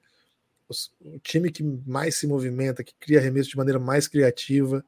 [1.02, 4.84] o, time que mais se movimenta, que cria arremesso de maneira mais criativa.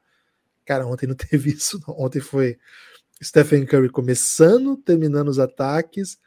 [0.66, 1.96] Cara, ontem não teve isso, não.
[2.00, 2.58] Ontem foi
[3.22, 6.18] Stephen Curry começando, terminando os ataques,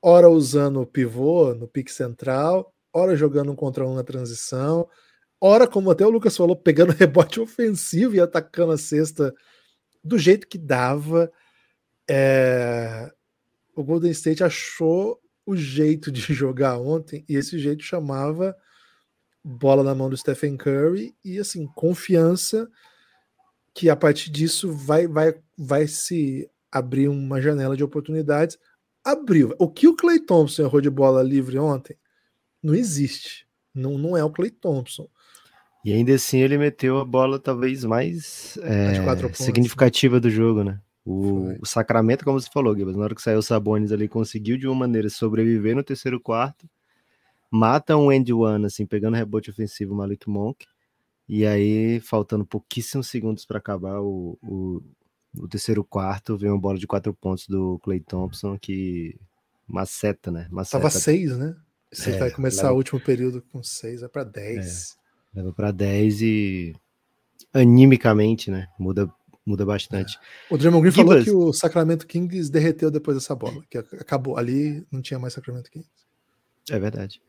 [0.00, 4.88] ora usando o pivô no pique central, ora jogando um contra um na transição,
[5.46, 9.34] Ora, como até o Lucas falou, pegando rebote ofensivo e atacando a cesta
[10.02, 11.30] do jeito que dava.
[12.08, 13.12] É...
[13.76, 18.56] O Golden State achou o jeito de jogar ontem, e esse jeito chamava
[19.44, 22.68] bola na mão do Stephen Curry e assim, confiança
[23.74, 28.58] que a partir disso vai, vai, vai se abrir uma janela de oportunidades.
[29.04, 29.54] Abriu.
[29.58, 31.96] O que o Clay Thompson errou de bola livre ontem
[32.62, 33.46] não existe.
[33.74, 35.06] Não, não é o Clay Thompson.
[35.84, 38.94] E ainda assim ele meteu a bola talvez mais é,
[39.34, 40.80] significativa do jogo, né?
[41.04, 44.56] O, o, Sacramento, como você falou, Gibas, na hora que saiu o Sabonis ali, conseguiu
[44.56, 46.66] de uma maneira sobreviver no terceiro quarto,
[47.54, 50.66] mata um end one, assim, pegando rebote ofensivo Malik Monk,
[51.28, 54.82] e aí, faltando pouquíssimos segundos para acabar, o, o,
[55.38, 59.16] o terceiro quarto, veio uma bola de quatro pontos do Clay Thompson que
[59.66, 60.48] maceta, né?
[60.50, 60.78] Maceta.
[60.82, 61.56] Tava seis, né?
[61.92, 64.96] Você É, vai começar leva- o último período com seis, vai pra dez.
[65.34, 66.74] Leva pra 10 e
[67.52, 68.68] animicamente, né?
[68.78, 69.10] Muda,
[69.46, 70.18] muda bastante.
[70.50, 74.86] O Draymond Green falou que o Sacramento Kings derreteu depois dessa bola, que acabou ali,
[74.92, 75.88] não tinha mais Sacramento Kings.
[76.70, 77.20] É, verdade.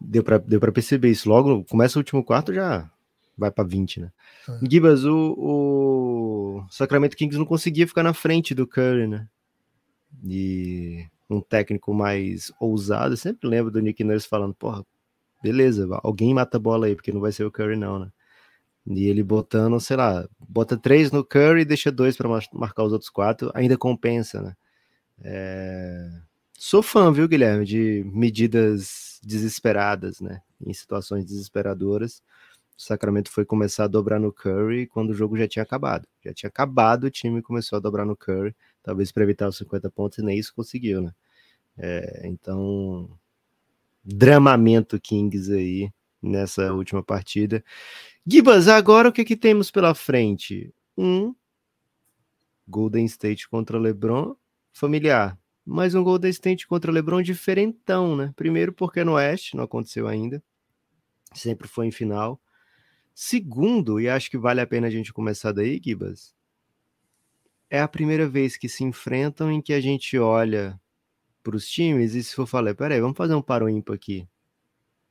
[0.00, 1.28] Deu pra, deu pra perceber isso.
[1.28, 2.90] Logo, começa o último quarto, já
[3.36, 4.12] vai pra 20, né?
[4.48, 4.58] Ah.
[4.68, 9.28] Gibas, o, o Sacramento Kings não conseguia ficar na frente do Curry, né?
[10.24, 14.84] E um técnico mais ousado, eu sempre lembro do Nick Nurse falando, porra,
[15.42, 18.10] beleza, alguém mata a bola aí, porque não vai ser o Curry não, né?
[18.86, 22.92] E ele botando, sei lá, bota três no Curry e deixa dois para marcar os
[22.92, 24.54] outros quatro, ainda compensa, né?
[25.22, 26.08] É,
[26.60, 30.40] Sou fã, viu, Guilherme, de medidas desesperadas, né?
[30.60, 32.22] Em situações desesperadoras.
[32.76, 36.06] O Sacramento foi começar a dobrar no Curry quando o jogo já tinha acabado.
[36.24, 39.90] Já tinha acabado, o time começou a dobrar no Curry, talvez para evitar os 50
[39.90, 41.12] pontos, e nem isso conseguiu, né?
[41.76, 43.10] É, então,
[44.04, 45.90] dramamento Kings aí
[46.22, 47.64] nessa última partida.
[48.26, 50.72] Gibas, agora o que, que temos pela frente?
[50.96, 51.34] Um
[52.66, 54.36] Golden State contra LeBron,
[54.72, 55.38] familiar.
[55.70, 58.32] Mais um Golden State contra LeBron diferentão, né?
[58.34, 60.42] Primeiro porque no Oeste não aconteceu ainda.
[61.34, 62.40] Sempre foi em final.
[63.14, 66.34] Segundo, e acho que vale a pena a gente começar daí, Gibas,
[67.68, 70.80] é a primeira vez que se enfrentam em que a gente olha
[71.42, 74.26] para os times e se for falar, peraí, vamos fazer um paro ímpar aqui.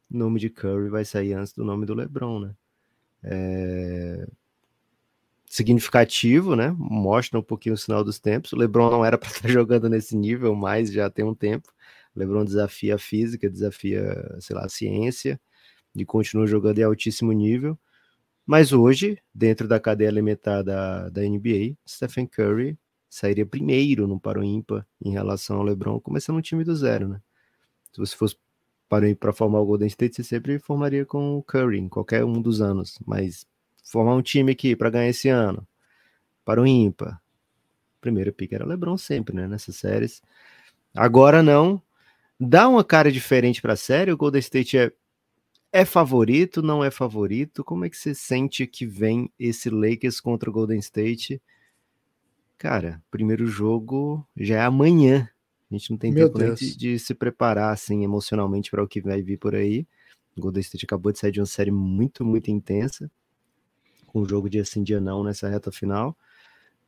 [0.09, 2.55] O nome de Curry vai sair antes do nome do LeBron, né?
[3.21, 4.27] É...
[5.49, 6.75] Significativo, né?
[6.77, 8.53] Mostra um pouquinho o sinal dos tempos.
[8.53, 11.71] O LeBron não era para estar jogando nesse nível, mas já tem um tempo.
[12.15, 15.39] O LeBron desafia a física, desafia, sei lá, a ciência
[15.95, 17.77] e continua jogando em altíssimo nível.
[18.45, 22.77] Mas hoje, dentro da cadeia alimentar da, da NBA, Stephen Curry
[23.09, 27.21] sairia primeiro no paro ímpar em relação ao LeBron, começando um time do zero, né?
[27.91, 28.37] Se você fosse
[28.87, 32.41] para para formar o Golden State, você sempre formaria com o Curry em qualquer um
[32.41, 33.45] dos anos, mas
[33.87, 35.67] formar um time aqui para ganhar esse ano,
[36.45, 37.21] para o ímpar,
[37.99, 40.21] primeiro pick era LeBron sempre, né, nessas séries.
[40.95, 41.81] Agora não,
[42.39, 44.91] dá uma cara diferente para a série, o Golden State é
[45.71, 47.63] é favorito, não é favorito?
[47.63, 51.41] Como é que você sente que vem esse Lakers contra o Golden State?
[52.57, 55.29] Cara, primeiro jogo já é amanhã.
[55.69, 59.01] A gente não tem Meu tempo de, de se preparar assim emocionalmente para o que
[59.01, 59.85] vai vir por aí.
[60.35, 63.11] O Golden State acabou de sair de uma série muito, muito intensa,
[64.17, 66.17] com um jogo dia sim, dia não nessa reta final.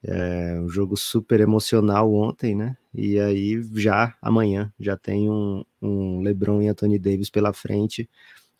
[0.01, 2.75] É um jogo super emocional ontem, né?
[2.93, 8.09] E aí já amanhã já tem um, um LeBron e Anthony Davis pela frente.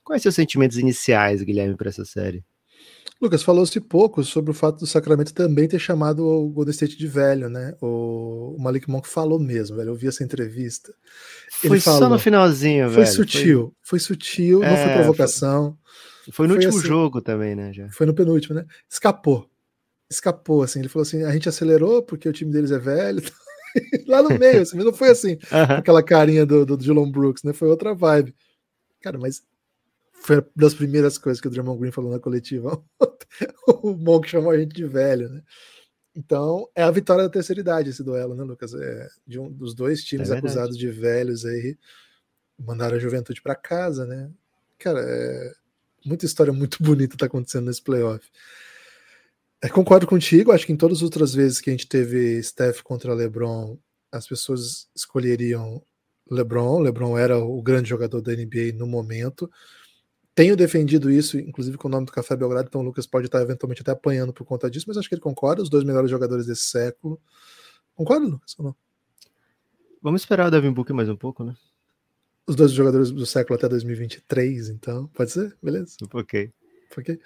[0.03, 2.43] Quais seus sentimentos iniciais, Guilherme, para essa série?
[3.21, 7.07] Lucas, falou-se pouco sobre o fato do Sacramento também ter chamado o Golden State de
[7.07, 7.75] velho, né?
[7.81, 9.89] O, o Malik Monk falou mesmo, velho.
[9.89, 10.93] Eu vi essa entrevista.
[11.49, 12.09] Foi só falou.
[12.09, 13.15] no finalzinho, Foi velho.
[13.15, 15.77] sutil, foi, sutil, não É, foi provocação.
[15.83, 15.89] Foi,
[16.31, 16.87] foi no Foi último assim.
[16.87, 17.73] jogo também, né?
[17.73, 17.89] Já.
[17.89, 18.65] Foi no penúltimo, né?
[18.89, 19.49] Escapou.
[20.09, 20.79] Escapou, assim.
[20.79, 23.21] Ele falou assim: a gente acelerou porque o time deles é velho.
[24.07, 25.37] Lá no meio, assim, mas não foi assim,
[25.77, 27.53] aquela carinha do, do Dylan Brooks, né?
[27.53, 28.35] Foi outra vibe.
[29.01, 29.43] Cara, mas
[30.13, 32.81] foi uma das primeiras coisas que o Draymond Green falou na coletiva.
[33.83, 35.41] o Monk chamou a gente de velho, né?
[36.15, 38.73] Então, é a vitória da terceira idade esse duelo, né, Lucas?
[38.73, 41.77] É, de um dos dois times É acusados de velhos aí,
[42.57, 44.29] mandaram a juventude para casa, né?
[44.77, 45.53] Cara, é
[46.05, 48.25] muita história muito bonita tá acontecendo nesse playoff.
[49.61, 52.81] É, concordo contigo, acho que em todas as outras vezes que a gente teve Steph
[52.81, 53.77] contra LeBron,
[54.11, 55.83] as pessoas escolheriam
[56.31, 56.79] LeBron.
[56.79, 59.49] LeBron era o grande jogador da NBA no momento.
[60.33, 63.41] Tenho defendido isso, inclusive com o nome do Café Belgrado, então o Lucas pode estar
[63.41, 66.45] eventualmente até apanhando por conta disso, mas acho que ele concorda, os dois melhores jogadores
[66.45, 67.19] desse século.
[67.93, 68.55] Concorda, Lucas?
[68.57, 68.75] Ou não?
[70.01, 71.53] Vamos esperar o Devin Booker mais um pouco, né?
[72.49, 75.55] Os dois jogadores do século até 2023, então, pode ser?
[75.61, 75.95] Beleza?
[76.11, 76.51] Ok.
[76.97, 77.19] Ok.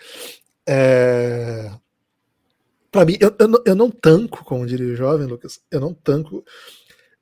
[0.68, 1.72] É...
[2.92, 5.62] Para mim, eu, eu, não, eu não tanco, como diria o jovem, Lucas.
[5.72, 6.44] Eu não tanco.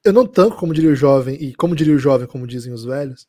[0.04, 2.86] Eu não tanco, como diria o jovem, e como diria o jovem, como dizem os
[2.86, 3.28] velhos,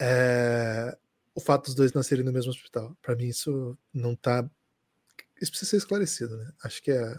[0.00, 0.96] é...
[1.34, 2.96] o fato dos dois nascerem no mesmo hospital.
[3.02, 4.48] Para mim, isso não tá.
[5.42, 6.52] Isso precisa ser esclarecido, né?
[6.62, 7.18] Acho que é...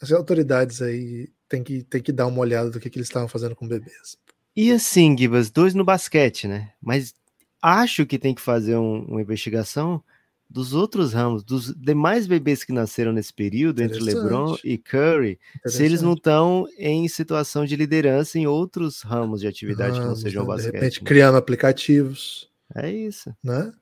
[0.00, 3.28] as autoridades aí têm que, têm que dar uma olhada do que, que eles estavam
[3.28, 4.16] fazendo com bebês.
[4.56, 6.72] E assim, Gibas, dois no basquete, né?
[6.80, 7.14] Mas
[7.60, 10.02] acho que tem que fazer um- uma investigação
[10.50, 13.98] dos outros ramos, dos demais bebês que nasceram nesse período, entre.
[14.00, 19.46] LeBron e Curry, se eles não estão em situação de liderança em outros ramos de
[19.46, 20.42] atividade que não Ramos, sejam?
[20.42, 20.72] De basquete.
[20.74, 21.06] repente, né?
[21.08, 23.34] criando aplicativos, É isso.
[23.42, 23.72] né?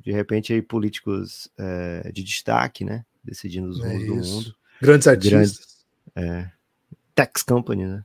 [0.00, 3.04] De repente aí políticos eh, de destaque, né?
[3.22, 4.32] Decidindo os É rumos do isso.
[4.34, 4.54] mundo.
[4.82, 5.84] Grandes artistas.
[6.16, 6.50] Grande, é.
[7.14, 8.04] Tax Company, né?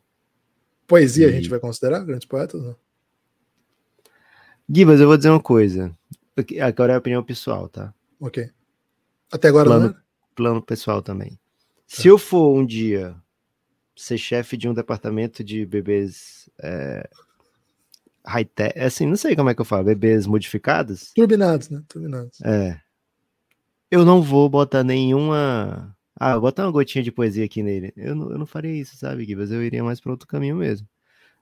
[0.92, 1.30] Poesia e...
[1.30, 2.76] a gente vai considerar grandes poetas, não?
[4.70, 5.96] Gui, mas eu vou dizer uma coisa.
[6.62, 7.94] Agora é a opinião pessoal, tá?
[8.20, 8.50] Ok.
[9.32, 10.02] Até agora plano, não é?
[10.36, 11.32] Plano pessoal também.
[11.32, 11.38] Tá.
[11.88, 13.16] Se eu for um dia
[13.96, 17.10] ser chefe de um departamento de bebês é,
[18.26, 21.14] high-tech, assim, não sei como é que eu falo, bebês modificados?
[21.16, 21.82] Turbinados, né?
[21.88, 22.42] Turbinados.
[22.42, 22.78] É.
[23.90, 25.96] Eu não vou botar nenhuma.
[26.24, 27.92] Ah, botar uma gotinha de poesia aqui nele.
[27.98, 29.36] Eu não, eu não faria isso, sabe, Gui?
[29.36, 30.88] Mas eu iria mais para outro caminho mesmo.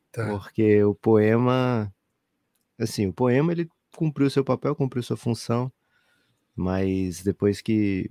[0.09, 0.25] Tá.
[0.25, 1.93] Porque o poema.
[2.77, 5.69] Assim, o poema ele cumpriu seu papel, cumpriu sua função,
[6.55, 8.09] mas depois que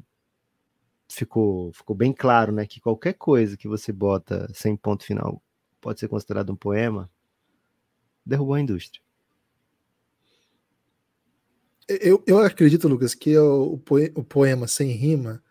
[1.09, 5.42] ficou, ficou bem claro, né, que qualquer coisa que você bota sem ponto final
[5.81, 7.11] pode ser considerado um poema,
[8.26, 9.02] derrubou a indústria.
[11.88, 13.81] Eu, eu acredito, Lucas, que o,
[14.14, 15.42] o poema sem rima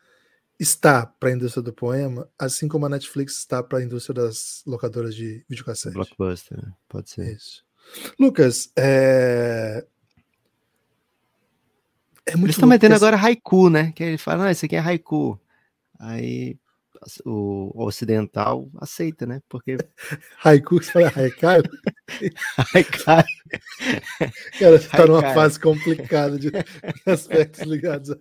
[0.59, 4.63] está para a indústria do poema, assim como a Netflix está para a indústria das
[4.65, 5.93] locadoras de videocassete.
[5.93, 6.73] Blockbuster, né?
[6.87, 7.35] pode ser.
[7.35, 7.63] Isso.
[8.19, 9.85] Lucas, é...
[12.25, 13.93] É muito Eles estão metendo agora haiku, né?
[13.93, 15.39] Que ele fala, não, esse aqui é haiku.
[15.97, 16.57] Aí
[17.25, 19.41] o ocidental aceita, né?
[19.47, 19.77] Porque.
[20.43, 21.61] Haiku, você fala haikai?
[22.73, 23.25] haikai.
[24.59, 26.51] Cara, você tá numa fase complicada de
[27.05, 28.11] aspectos ligados.
[28.11, 28.15] A...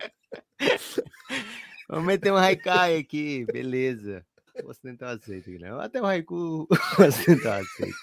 [1.87, 4.25] Vamos meter um haikai aqui, beleza.
[4.63, 5.71] O ocidental aceita, né?
[5.79, 6.67] Até o haiku
[6.99, 7.97] o ocidental aceita.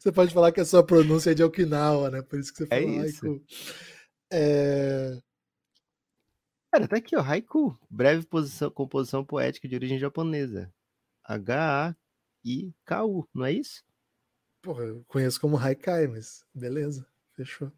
[0.00, 2.22] Você pode falar que a sua pronúncia é de Okinawa, né?
[2.22, 3.26] Por isso que você é falou isso.
[3.26, 3.44] haiku.
[4.32, 5.18] É...
[6.72, 7.20] Cara, tá aqui, ó.
[7.20, 7.78] Haiku.
[7.90, 10.72] Breve posição, composição poética de origem japonesa.
[11.24, 11.98] H-A-I-K-U,
[13.34, 13.84] não é isso?
[14.62, 17.70] Porra, eu conheço como Haikai, mas beleza, fechou.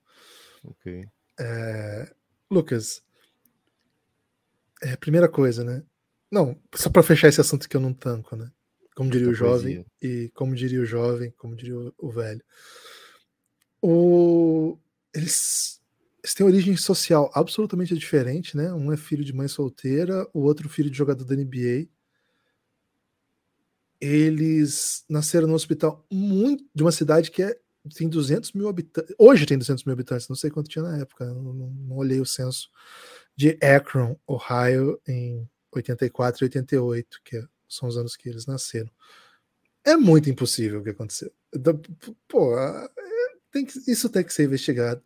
[0.62, 1.08] Ok.
[1.40, 2.14] É...
[2.50, 3.03] Lucas,
[4.84, 5.82] é, primeira coisa, né?
[6.30, 8.50] Não, só para fechar esse assunto que eu não tanco, né?
[8.94, 12.42] Como diria o jovem, e como diria o jovem, como diria o, o velho.
[13.82, 14.78] O...
[15.12, 15.80] Eles
[16.24, 18.72] eles têm origem social absolutamente diferente, né?
[18.72, 21.86] Um é filho de mãe solteira, o outro filho de jogador da NBA.
[24.00, 27.54] Eles nasceram no hospital muito de uma cidade que é,
[27.94, 29.14] tem 200 mil habitantes.
[29.18, 32.20] Hoje tem 200 mil habitantes, não sei quanto tinha na época, não, não, não olhei
[32.20, 32.70] o censo
[33.36, 38.90] de Akron, Ohio, em 84 e 88, que são os anos que eles nasceram.
[39.84, 41.32] É muito impossível o que aconteceu.
[42.28, 42.88] Pô, é,
[43.52, 45.02] tem que, isso tem que ser investigado.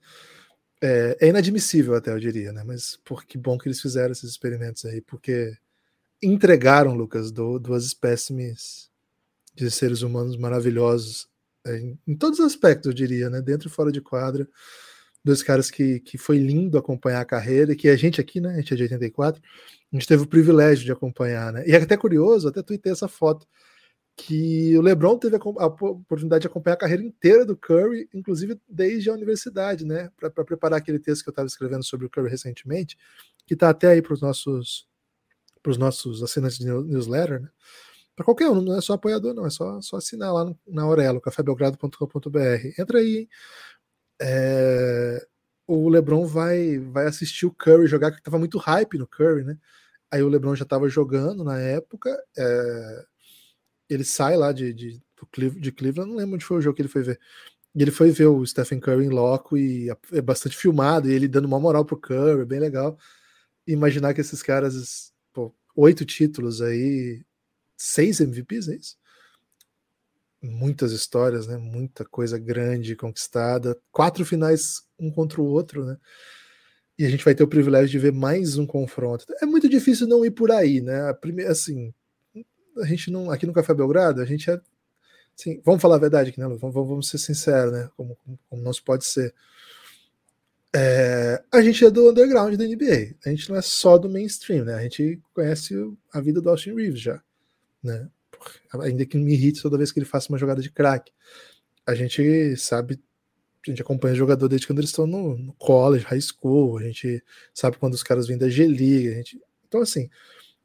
[0.81, 2.63] É, é, inadmissível até, eu diria, né?
[2.65, 5.57] Mas por que bom que eles fizeram esses experimentos aí, porque
[6.23, 8.89] entregaram, Lucas, do, duas espécimes
[9.55, 11.29] de seres humanos maravilhosos
[11.67, 13.43] é, em, em, todos os aspectos, eu diria, né?
[13.43, 14.49] Dentro e fora de quadra.
[15.29, 18.55] Dois caras que, que foi lindo acompanhar a carreira, e que a gente aqui, né?
[18.55, 19.43] A gente é de 84,
[19.93, 21.65] a gente teve o privilégio de acompanhar, né?
[21.67, 23.47] E é até curioso, até tuitei essa foto
[24.17, 28.59] que o LeBron teve a, a, oportunidade de acompanhar a carreira inteira do Curry, inclusive
[28.67, 30.11] desde a universidade, né?
[30.19, 32.97] Para preparar aquele texto que eu estava escrevendo sobre o Curry recentemente,
[33.47, 34.89] que está até aí para os nossos
[35.63, 37.51] para os nossos assinantes de newsletter, né?
[38.17, 40.85] Para qualquer um, não é só apoiador, não, é só, só assinar lá no, na
[40.85, 42.81] Aurelo, cafébelgrado.com.br.
[42.81, 43.29] Entra aí.
[44.21, 45.27] É,
[45.67, 49.59] o LeBron vai, vai assistir o Curry jogar, que estava muito hype no Curry, né?
[50.11, 52.11] Aí o LeBron já estava jogando na época.
[52.37, 53.05] É,
[53.89, 55.03] ele sai lá de, de,
[55.61, 57.21] de Cleveland, não lembro onde foi o jogo que ele foi ver.
[57.75, 61.29] E ele foi ver o Stephen Curry em loco e é bastante filmado, e ele
[61.29, 62.99] dando uma moral pro Curry, bem legal.
[63.67, 67.25] Imaginar que esses caras, pô, oito títulos aí,
[67.77, 68.97] seis MVPs, é isso?
[70.41, 71.57] Muitas histórias, né?
[71.57, 75.97] Muita coisa grande conquistada, quatro finais um contra o outro, né?
[76.99, 79.25] E a gente vai ter o privilégio de ver mais um confronto.
[79.41, 81.09] É muito difícil não ir por aí, né?
[81.09, 81.93] A primeira, assim,
[82.81, 84.61] a gente não, aqui no Café Belgrado, a gente é,
[85.39, 88.17] assim, vamos falar a verdade aqui, né, Vamos, vamos ser sinceros, né, como,
[88.49, 89.35] como não se pode ser.
[90.75, 94.65] É, a gente é do underground da NBA, a gente não é só do mainstream,
[94.65, 95.75] né, a gente conhece
[96.13, 97.23] a vida do Austin Reeves já,
[97.83, 98.09] né,
[98.81, 101.13] ainda que me irrite toda vez que ele faça uma jogada de crack.
[101.87, 103.01] A gente sabe,
[103.67, 106.83] a gente acompanha o jogador desde quando eles estão no, no college, high school, a
[106.83, 107.23] gente
[107.55, 109.41] sabe quando os caras vêm da G-League, gente...
[109.67, 110.09] Então, assim,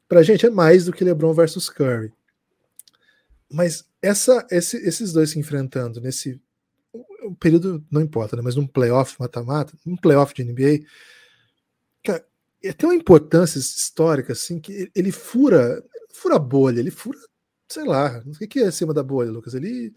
[0.08, 2.12] Pra gente é mais do que LeBron versus Curry.
[3.50, 6.40] Mas essa, esse, esses dois se enfrentando nesse
[7.40, 8.42] período não importa, né?
[8.42, 10.86] Mas num playoff mata-mata, num playoff de NBA,
[12.04, 12.24] cara,
[12.60, 17.18] tem uma importância histórica assim que ele fura, fura bolha, ele fura,
[17.74, 19.54] sei lá, o que é acima da bolha, Lucas?
[19.54, 19.92] Ele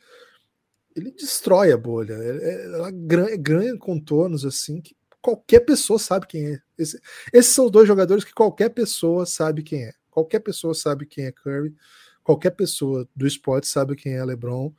[0.95, 6.61] ele destrói a bolha, ela ganha, contornos assim que qualquer pessoa sabe quem é.
[6.75, 6.99] Esse,
[7.31, 11.31] esses são dois jogadores que qualquer pessoa sabe quem é Qualquer pessoa sabe quem é
[11.31, 11.75] Curry,
[12.23, 14.73] qualquer pessoa do esporte sabe quem é LeBron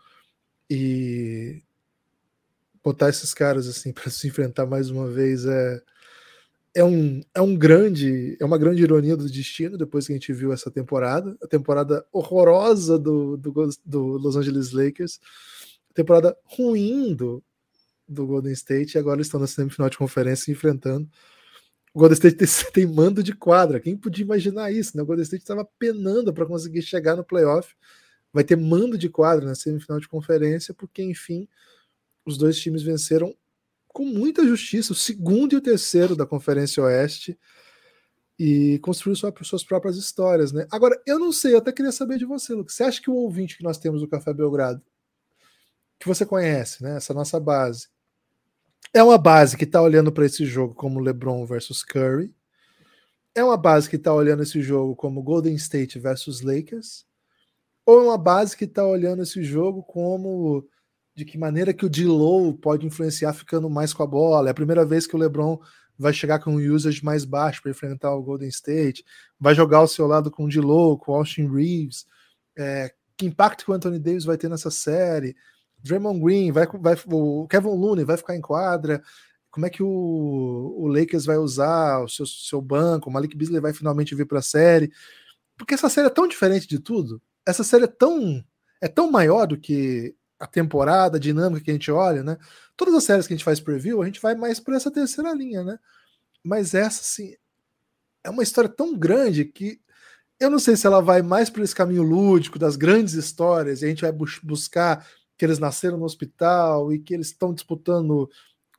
[0.69, 1.63] e
[2.83, 5.81] botar esses caras assim para se enfrentar mais uma vez é
[6.79, 10.33] é um, é um grande é uma grande ironia do destino depois que a gente
[10.33, 13.53] viu essa temporada a temporada horrorosa do, do,
[13.85, 15.19] do Los Angeles Lakers
[15.93, 17.43] temporada ruim do,
[18.07, 21.09] do Golden State e agora estão na semifinal de conferência enfrentando
[21.93, 23.81] o Golden State tem, tem, mando de quadra.
[23.81, 24.97] Quem podia imaginar isso?
[24.97, 25.03] Né?
[25.03, 27.75] O Golden State estava penando para conseguir chegar no playoff.
[28.33, 31.49] Vai ter mando de quadra na semifinal de conferência, porque, enfim,
[32.25, 33.35] os dois times venceram
[33.99, 37.37] com muita justiça, o segundo e o terceiro da Conferência Oeste,
[38.39, 40.53] e construiu sua, suas próprias histórias.
[40.53, 40.69] Né?
[40.71, 42.75] Agora, eu não sei, eu até queria saber de você, Lucas.
[42.75, 44.81] Você acha que o ouvinte que nós temos do Café Belgrado,
[45.99, 46.97] que você conhece, né?
[46.97, 47.89] essa nossa base,
[48.95, 52.33] é uma base que está olhando para esse jogo como LeBron versus Curry.
[53.35, 57.05] É uma base que está olhando esse jogo como Golden State versus Lakers.
[57.85, 60.65] Ou é uma base que está olhando esse jogo como
[61.19, 64.49] de que maneira que o D-Low pode influenciar ficando mais com a bola.
[64.49, 65.59] É a primeira vez que o LeBron
[65.99, 69.05] vai chegar com um usage mais baixo para enfrentar o Golden State.
[69.39, 72.07] Vai jogar ao seu lado com o D-Low, com o Austin Reeves.
[72.57, 75.35] É, que impacto que o Anthony Davis vai ter nessa série?
[75.83, 79.03] Draymond Green, vai, vai, o Kevin Looney vai ficar em quadra,
[79.51, 83.61] como é que o, o Lakers vai usar o seu, seu banco, o Malik Beasley
[83.61, 84.93] vai finalmente vir para a série,
[85.57, 88.45] porque essa série é tão diferente de tudo, essa série é tão,
[88.81, 92.39] é tão maior do que a temporada, a dinâmica que a gente olha, né?
[92.77, 95.33] Todas as séries que a gente faz preview, a gente vai mais por essa terceira
[95.33, 95.79] linha, né?
[96.45, 97.35] Mas essa, assim,
[98.23, 99.81] é uma história tão grande que
[100.39, 103.87] eu não sei se ela vai mais por esse caminho lúdico das grandes histórias e
[103.87, 105.05] a gente vai bus buscar
[105.37, 108.31] que eles nasceram no hospital e que eles estão disputando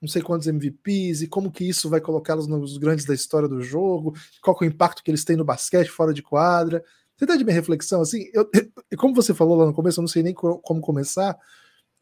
[0.01, 3.61] não sei quantos MVPs e como que isso vai colocá-los nos grandes da história do
[3.61, 6.83] jogo, qual é o impacto que eles têm no basquete fora de quadra.
[7.19, 8.29] Você tá de minha reflexão assim?
[8.33, 8.49] Eu,
[8.97, 11.37] como você falou lá no começo, eu não sei nem como começar.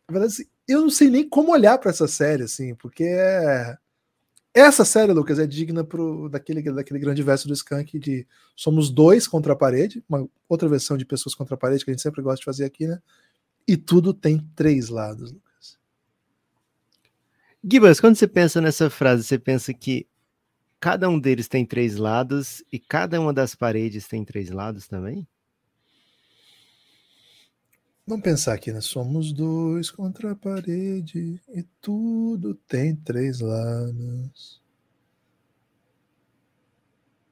[0.08, 3.76] Na verdade, assim, eu não sei nem como olhar para essa série, assim, porque é...
[4.54, 9.28] essa série, Lucas, é digna pro, daquele, daquele grande verso do Skank de somos dois
[9.28, 12.22] contra a parede, uma outra versão de pessoas contra a parede que a gente sempre
[12.22, 13.02] gosta de fazer aqui, né?
[13.68, 15.80] E tudo tem três lados, Lucas.
[17.70, 20.08] Gibas, quando você pensa nessa frase, você pensa que
[20.80, 25.28] cada um deles tem três lados e cada uma das paredes tem três lados também?
[28.06, 28.80] Vamos pensar aqui, né?
[28.80, 34.62] Somos dois contra a parede e tudo tem três lados.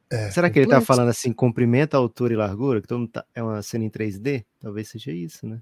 [0.09, 2.81] É, Será que ele tá falando assim, comprimento, altura e largura?
[2.81, 4.45] Que todo mundo tá, é uma cena em 3D?
[4.59, 5.61] Talvez seja isso, né?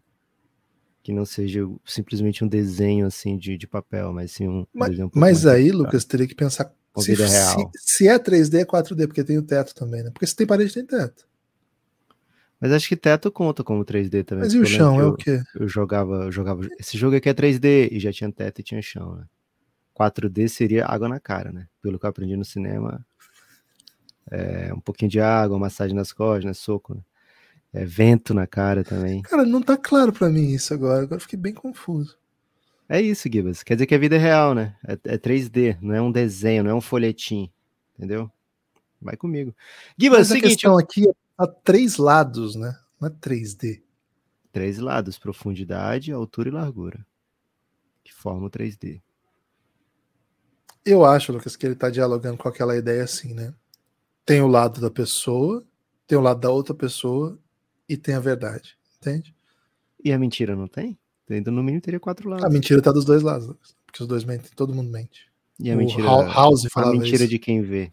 [1.03, 4.65] que não seja simplesmente um desenho assim de, de papel, mas sim um.
[4.73, 9.07] Mas, um mas aí, Lucas, teria que pensar se, se, se, é 3D, é 4D,
[9.07, 10.11] porque tem o teto também, né?
[10.11, 11.27] Porque se tem parede, tem teto.
[12.61, 14.45] Mas acho que teto conta como 3D também.
[14.45, 15.41] Mas e o chão é o quê?
[15.55, 16.65] Eu jogava, eu jogava.
[16.79, 19.25] Esse jogo aqui é 3D e já tinha teto e tinha chão, né?
[19.99, 21.67] 4D seria água na cara, né?
[21.81, 23.05] Pelo que eu aprendi no cinema.
[24.31, 26.53] É, um pouquinho de água, massagem nas costas, né?
[26.53, 27.01] Soco, né?
[27.73, 29.23] É, vento na cara também.
[29.23, 31.03] Cara, não tá claro para mim isso agora.
[31.03, 32.17] Agora fiquei bem confuso.
[32.87, 33.63] É isso, Gibas.
[33.63, 34.75] Quer dizer que é vida real, né?
[34.85, 37.51] É, é 3D, não é um desenho, não é um folhetim.
[37.97, 38.31] Entendeu?
[39.01, 39.55] Vai comigo.
[39.97, 40.45] Gibas, Mas seguinte.
[40.45, 42.77] A questão aqui é a três lados, né?
[42.99, 43.81] Não é 3D.
[44.51, 47.05] Três lados: profundidade, altura e largura.
[48.03, 49.01] Que formam 3D.
[50.85, 53.53] Eu acho, Lucas, que ele tá dialogando com aquela ideia assim, né?
[54.25, 55.65] Tem o lado da pessoa,
[56.05, 57.39] tem o lado da outra pessoa
[57.87, 59.33] e tem a verdade, entende?
[60.03, 60.97] E a mentira não tem?
[61.29, 62.45] Ainda no mínimo teria quatro lados.
[62.45, 63.55] A mentira tá dos dois lados,
[63.85, 65.31] porque os dois mentem, todo mundo mente.
[65.59, 67.27] E a o mentira, House a mentira isso.
[67.27, 67.91] de quem vê.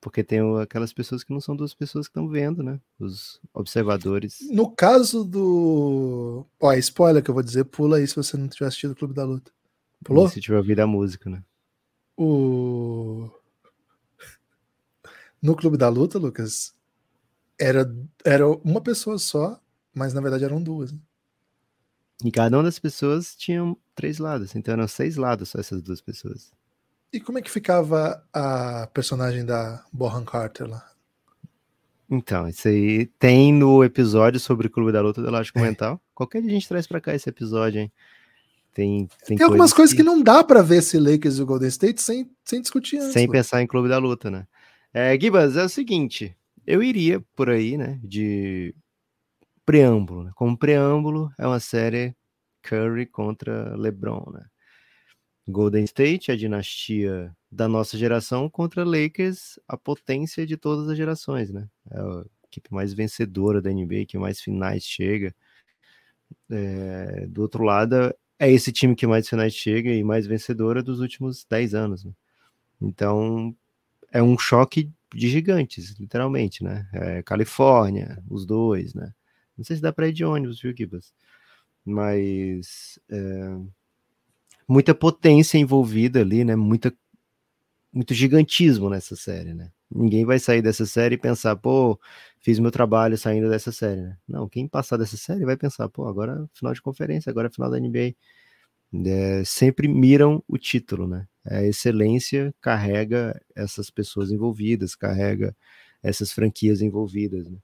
[0.00, 2.78] Porque tem aquelas pessoas que não são duas pessoas que estão vendo, né?
[2.98, 4.38] Os observadores.
[4.50, 6.44] No caso do.
[6.60, 9.14] Ó, spoiler que eu vou dizer, pula aí se você não tiver assistido o Clube
[9.14, 9.50] da Luta.
[10.04, 10.26] Pulou?
[10.26, 11.42] E se tiver ouvido a música, né?
[12.16, 13.30] O.
[15.40, 16.74] No Clube da Luta, Lucas,
[17.58, 17.90] era,
[18.24, 19.58] era uma pessoa só,
[19.94, 20.92] mas na verdade eram duas.
[20.92, 20.98] Né?
[22.22, 26.00] E cada uma das pessoas tinha três lados, então eram seis lados só essas duas
[26.00, 26.52] pessoas.
[27.12, 30.84] E como é que ficava a personagem da Bohan Carter lá?
[32.10, 35.62] Então, isso aí tem no episódio sobre o Clube da Luta do Lógico é.
[35.62, 36.00] Mental.
[36.14, 37.92] Qualquer dia a gente traz pra cá esse episódio, hein?
[38.72, 40.02] Tem, tem, tem algumas coisas que...
[40.02, 40.02] que...
[40.02, 43.12] não dá para ver esse Lakers e o Golden State sem, sem discutir antes.
[43.12, 44.46] Sem pensar em Clube da Luta, né?
[44.92, 46.36] É, Gibas, é o seguinte,
[46.66, 48.74] eu iria por aí, né, de
[49.64, 50.24] preâmbulo.
[50.24, 50.32] Né?
[50.34, 52.14] Como preâmbulo, é uma série
[52.62, 54.46] Curry contra LeBron, né?
[55.46, 61.50] Golden State, a dinastia da nossa geração contra Lakers, a potência de todas as gerações,
[61.50, 61.68] né?
[61.90, 65.34] É a equipe mais vencedora da NBA, que mais finais chega.
[66.50, 71.00] É, do outro lado, é esse time que mais finais chega e mais vencedora dos
[71.00, 72.04] últimos 10 anos.
[72.04, 72.12] Né?
[72.80, 73.54] Então,
[74.10, 76.88] é um choque de gigantes, literalmente, né?
[76.92, 79.12] É, Califórnia, os dois, né?
[79.56, 81.12] Não sei se dá para ir de ônibus, viu, Kibas?
[81.84, 83.56] Mas é,
[84.68, 86.56] muita potência envolvida ali, né?
[86.56, 86.92] Muita
[87.92, 89.70] muito gigantismo nessa série, né?
[89.88, 91.98] Ninguém vai sair dessa série e pensar, pô,
[92.40, 94.18] fiz meu trabalho saindo dessa série, né?
[94.28, 97.50] Não, quem passar dessa série vai pensar, pô, agora é final de conferência, agora é
[97.52, 98.14] final da NBA.
[99.06, 101.26] É, sempre miram o título, né?
[101.46, 105.56] A excelência carrega essas pessoas envolvidas, carrega
[106.02, 107.48] essas franquias envolvidas.
[107.48, 107.58] Né?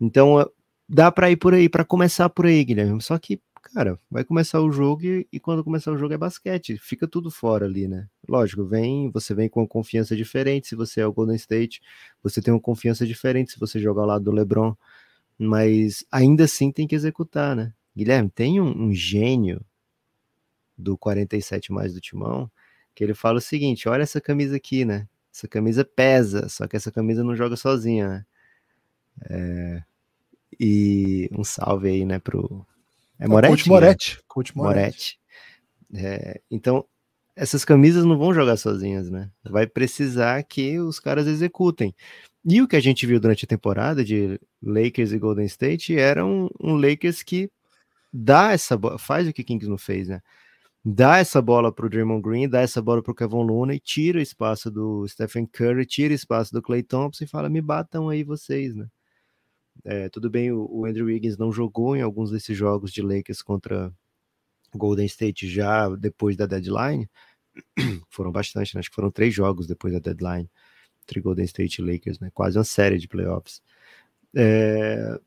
[0.00, 0.48] Então,
[0.88, 3.00] dá para ir por aí, para começar por aí, Guilherme.
[3.00, 3.40] Só que
[3.72, 7.30] cara, vai começar o jogo e, e, quando começar o jogo é basquete, fica tudo
[7.30, 8.08] fora ali, né?
[8.28, 11.80] Lógico, vem, você vem com uma confiança diferente se você é o Golden State,
[12.22, 14.76] você tem uma confiança diferente se você joga ao lado do LeBron,
[15.38, 17.72] mas ainda assim tem que executar, né?
[17.96, 19.64] Guilherme, tem um, um gênio
[20.76, 22.50] do 47 mais do Timão,
[22.94, 25.08] que ele fala o seguinte: olha essa camisa aqui, né?
[25.32, 28.26] Essa camisa pesa, só que essa camisa não joga sozinha, né?
[29.30, 29.82] É,
[30.58, 32.66] e um salve aí, né, pro,
[33.18, 33.50] é Moretti?
[33.56, 34.16] Coach Moretti.
[34.16, 34.22] Né?
[34.28, 35.18] Coach Moretti.
[35.94, 36.84] É, então,
[37.36, 39.30] essas camisas não vão jogar sozinhas, né?
[39.44, 41.94] Vai precisar que os caras executem.
[42.44, 46.24] E o que a gente viu durante a temporada de Lakers e Golden State era
[46.24, 47.50] um, um Lakers que
[48.12, 50.20] dá essa faz o que Kings não fez, né?
[50.84, 53.80] Dá essa bola para o Draymond Green, dá essa bola para o Kevin Luna e
[53.80, 57.62] tira o espaço do Stephen Curry, tira o espaço do Clay Thompson e fala: me
[57.62, 58.86] batam aí vocês, né?
[59.82, 63.42] É, tudo bem, o, o, Andrew Wiggins não jogou em alguns desses jogos de Lakers
[63.42, 63.92] contra
[64.74, 67.08] Golden State já depois da deadline.
[68.10, 68.80] foram bastante, né?
[68.80, 70.48] acho que foram três jogos depois da deadline
[71.02, 72.30] entre Golden State e Lakers, né?
[72.32, 73.62] Quase uma série de playoffs.
[74.34, 75.18] É...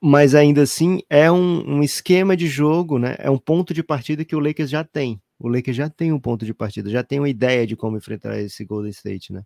[0.00, 3.16] Mas ainda assim é um, um, esquema de jogo, né?
[3.18, 5.20] É um ponto de partida que o Lakers já tem.
[5.38, 8.38] O Lakers já tem um ponto de partida, já tem uma ideia de como enfrentar
[8.40, 9.44] esse Golden State, né?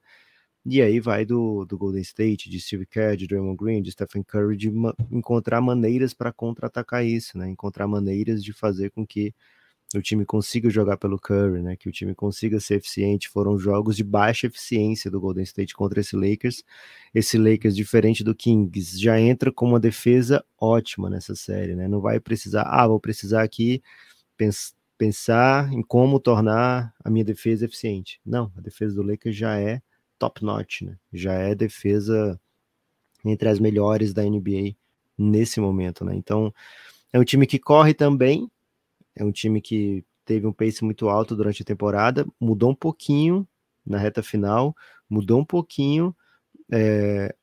[0.69, 4.25] E aí vai do, do Golden State, de Steve Kerr, de Draymond Green, de Stephen
[4.25, 7.49] Curry, de ma encontrar maneiras para contra-atacar isso, né?
[7.49, 9.33] Encontrar maneiras de fazer com que
[9.95, 11.77] o time consiga jogar pelo Curry, né?
[11.77, 13.29] Que o time consiga ser eficiente.
[13.29, 16.65] Foram jogos de baixa eficiência do Golden State contra esse Lakers.
[17.15, 21.87] Esse Lakers, diferente do Kings, já entra com uma defesa ótima nessa série, né?
[21.87, 23.81] Não vai precisar, ah, vou precisar aqui
[24.37, 28.21] pens pensar em como tornar a minha defesa eficiente.
[28.25, 29.83] Não, a defesa do Lakers já é
[30.19, 30.97] top notch, né?
[31.13, 32.41] Já é defesa
[33.25, 34.77] entre as melhores da NBA
[35.19, 36.15] nesse momento, né?
[36.15, 36.53] Então,
[37.13, 38.51] é um time que corre também,
[39.15, 43.47] é um time que teve um pace muito alto durante a temporada, mudou um pouquinho
[43.85, 44.75] na reta final,
[45.09, 46.15] mudou um pouquinho
[46.71, 47.35] é,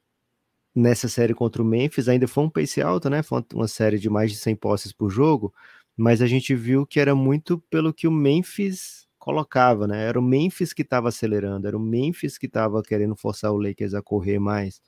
[0.76, 3.24] nessa série contra o Memphis, ainda foi um pace alto, né?
[3.24, 5.54] Foi uma série de mais de 100 posses por jogo,
[5.96, 10.04] mas a gente viu que era muito pelo que o Memphis colocava, né?
[10.04, 13.94] Era o Memphis que estava acelerando, era o Memphis que estava querendo forçar o Lakers
[13.94, 14.82] a correr mais.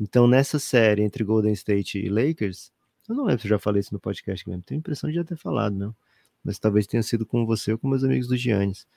[0.00, 2.72] Então, nessa série entre Golden State e Lakers,
[3.08, 5.14] eu não lembro se eu já falei isso no podcast mesmo, tenho a impressão de
[5.14, 5.94] já ter falado, não.
[6.42, 8.88] Mas talvez tenha sido com você ou com meus amigos do Giannis.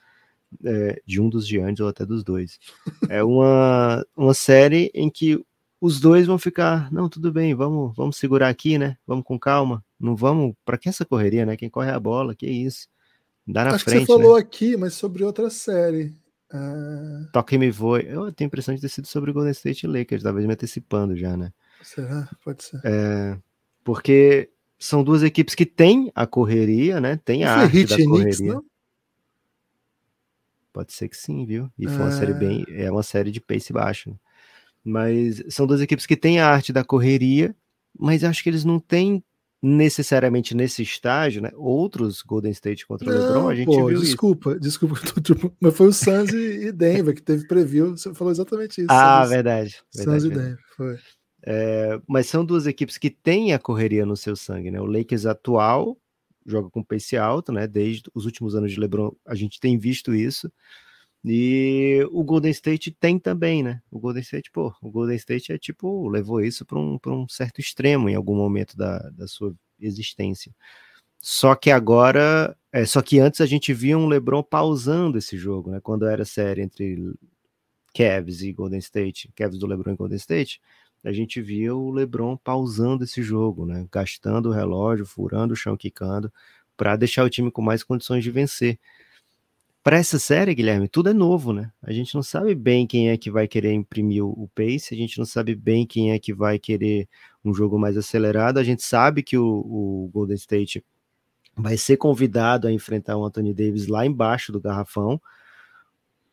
[0.64, 2.58] É, de um dos Giannis ou até dos dois.
[3.08, 5.40] É uma, uma série em que
[5.80, 8.96] os dois vão ficar, não, tudo bem, vamos, vamos segurar aqui, né?
[9.06, 9.84] Vamos com calma.
[10.00, 11.56] Não vamos, para que essa correria, né?
[11.56, 12.88] Quem corre é a bola, que isso.
[13.46, 14.40] Dá na Acho frente, que você falou né?
[14.40, 16.14] aqui, mas sobre outra série.
[17.32, 18.06] Toque me voe.
[18.06, 21.36] Eu tenho a impressão de ter sido sobre Golden State Lakers, talvez me antecipando já,
[21.36, 21.52] né?
[21.82, 22.28] Será?
[22.42, 22.80] Pode ser.
[22.84, 23.36] É,
[23.82, 27.20] porque são duas equipes que têm a correria, né?
[27.24, 28.36] Tem a arte da correria.
[28.36, 28.64] Knicks, não?
[30.72, 31.70] Pode ser que sim, viu?
[31.78, 32.34] E foi uma série é.
[32.34, 32.64] bem.
[32.68, 34.10] É uma série de pace baixo.
[34.10, 34.16] Né?
[34.82, 37.54] Mas são duas equipes que têm a arte da correria,
[37.96, 39.22] mas acho que eles não têm
[39.64, 41.50] necessariamente nesse estágio, né?
[41.54, 44.60] Outros Golden State contra o LeBron, a gente pô, viu desculpa, isso.
[44.60, 44.96] desculpa,
[45.58, 48.88] mas foi o Suns e Denver que teve preview, você falou exatamente isso.
[48.90, 49.82] Ah, Suns, verdade.
[49.90, 50.98] Suns e Denver, foi.
[51.46, 54.80] É, mas são duas equipes que têm a correria no seu sangue, né?
[54.80, 55.96] O Lakers atual
[56.44, 57.66] joga com pace alto, né?
[57.66, 60.52] Desde os últimos anos de LeBron, a gente tem visto isso.
[61.24, 63.80] E o Golden State tem também, né?
[63.90, 67.60] O Golden State, pô, o Golden State é tipo, levou isso para um, um certo
[67.60, 70.54] extremo em algum momento da, da sua existência.
[71.22, 75.70] Só que agora, é, só que antes a gente via um LeBron pausando esse jogo,
[75.70, 75.80] né?
[75.80, 76.98] Quando era série entre
[77.94, 80.60] Cavs e Golden State, Cavs do LeBron e Golden State,
[81.02, 83.86] a gente via o LeBron pausando esse jogo, né?
[83.90, 86.30] Gastando o relógio, furando o chão, quicando,
[86.76, 88.78] para deixar o time com mais condições de vencer.
[89.84, 91.70] Para essa série, Guilherme, tudo é novo, né?
[91.82, 95.18] A gente não sabe bem quem é que vai querer imprimir o pace, a gente
[95.18, 97.06] não sabe bem quem é que vai querer
[97.44, 98.56] um jogo mais acelerado.
[98.56, 100.82] A gente sabe que o, o Golden State
[101.54, 105.20] vai ser convidado a enfrentar o Anthony Davis lá embaixo do garrafão.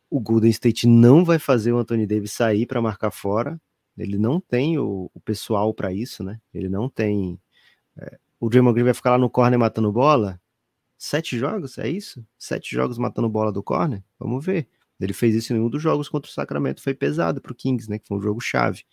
[0.10, 3.60] O Golden State não vai fazer o Anthony Davis sair para marcar fora.
[3.98, 6.40] Ele não tem o, o pessoal para isso, né?
[6.54, 7.38] Ele não tem.
[7.98, 10.40] É, o Draymond Green vai ficar lá no corner matando bola
[11.04, 12.24] Sete jogos, é isso?
[12.38, 14.04] Sete jogos matando bola do corner?
[14.20, 14.68] Vamos ver.
[15.00, 17.90] Ele fez isso em um dos jogos contra o Sacramento, foi pesado para o Kings,
[17.90, 17.98] né?
[17.98, 18.84] Que foi um jogo chave.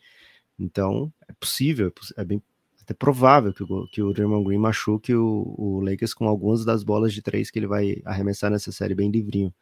[0.59, 2.43] Então, é possível, é bem
[2.81, 6.83] até provável que o, que o Draymond Green machuque o, o Lakers com algumas das
[6.83, 9.55] bolas de três que ele vai arremessar nessa série bem livrinho.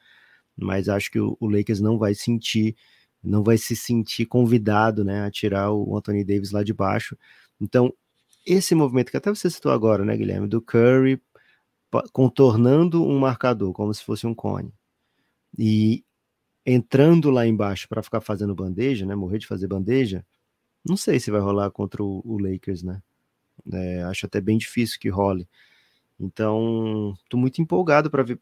[0.57, 2.77] Mas acho que o, o Lakers não vai sentir,
[3.25, 7.19] não vai se sentir convidado, né, a tirar o Anthony Davis lá de baixo.
[7.61, 7.93] Então,
[8.47, 11.21] esse movimento que até você citou agora, né, Guilherme, do Curry
[12.13, 14.73] contornando um marcador, como se fosse um cone,
[15.59, 16.05] e
[16.65, 19.15] entrando lá embaixo para ficar fazendo bandeja, né?
[19.15, 20.25] Morrer de fazer bandeja,
[20.85, 23.03] não sei se vai rolar contra o, o Lakers, né?
[23.73, 25.49] É, acho até bem difícil que role.
[26.19, 28.41] Então, tô muito empolgado para ver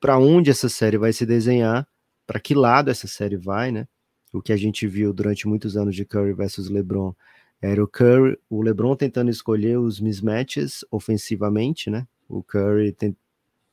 [0.00, 1.86] para onde essa série vai se desenhar,
[2.26, 3.88] para que lado essa série vai, né?
[4.32, 7.14] O que a gente viu durante muitos anos de Curry versus LeBron
[7.60, 12.06] era o Curry, o LeBron tentando escolher os mismatches ofensivamente, né?
[12.28, 13.16] O Curry tem,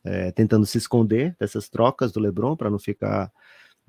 [0.04, 3.32] é, tentando se esconder dessas trocas do LeBron para não ficar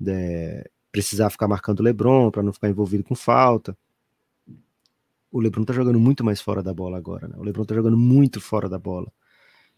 [0.05, 3.77] é, precisar ficar marcando o LeBron, para não ficar envolvido com falta.
[5.31, 7.35] O LeBron tá jogando muito mais fora da bola agora, né?
[7.37, 9.11] O LeBron tá jogando muito fora da bola.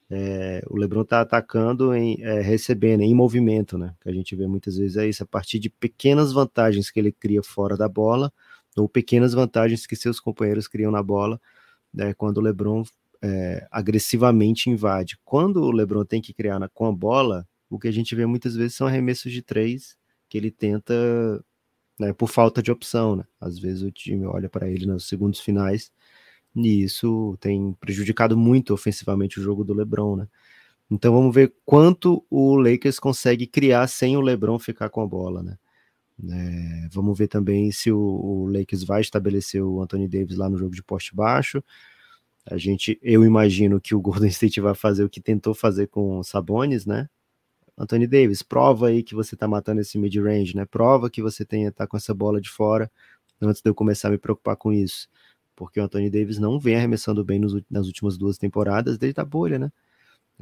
[0.09, 3.93] É, o LeBron tá atacando em é, recebendo em movimento, né?
[4.01, 7.11] Que a gente vê muitas vezes é isso, a partir de pequenas vantagens que ele
[7.11, 8.31] cria fora da bola
[8.77, 11.39] ou pequenas vantagens que seus companheiros criam na bola,
[11.93, 12.13] né?
[12.13, 12.83] Quando o LeBron
[13.21, 15.17] é, agressivamente invade.
[15.23, 18.25] Quando o LeBron tem que criar na, com a bola, o que a gente vê
[18.25, 19.97] muitas vezes são arremessos de três
[20.27, 20.93] que ele tenta
[21.99, 23.15] né, por falta de opção.
[23.17, 23.23] Né?
[23.39, 25.91] Às vezes o time olha para ele nos segundos finais
[26.55, 30.15] e isso tem prejudicado muito ofensivamente o jogo do LeBron.
[30.15, 30.27] Né?
[30.89, 35.43] Então vamos ver quanto o Lakers consegue criar sem o LeBron ficar com a bola.
[35.43, 35.57] Né?
[36.31, 40.57] É, vamos ver também se o, o Lakers vai estabelecer o Anthony Davis lá no
[40.57, 41.63] jogo de poste baixo.
[42.49, 46.23] A gente, eu imagino que o Golden State vai fazer o que tentou fazer com
[46.23, 47.07] Sabonis, né?
[47.77, 50.65] Anthony Davis, prova aí que você tá matando esse mid-range, né?
[50.65, 52.91] Prova que você tem tá com essa bola de fora
[53.39, 55.07] antes de eu começar a me preocupar com isso.
[55.55, 59.25] Porque o Anthony Davis não vem arremessando bem nos, nas últimas duas temporadas desde a
[59.25, 59.71] bolha, né?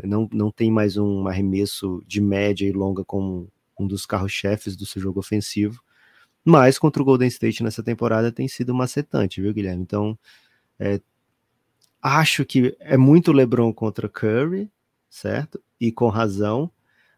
[0.04, 4.86] Não, não tem mais um arremesso de média e longa como um dos carros-chefes do
[4.86, 5.84] seu jogo ofensivo.
[6.46, 9.82] Mas contra o Golden State nessa temporada tem sido macetante, viu, Guilherme?
[9.82, 10.18] Então,
[10.80, 11.02] é,
[12.02, 14.72] acho que é muito LeBron contra Curry,
[15.10, 15.62] certo?
[15.80, 16.72] E com razão,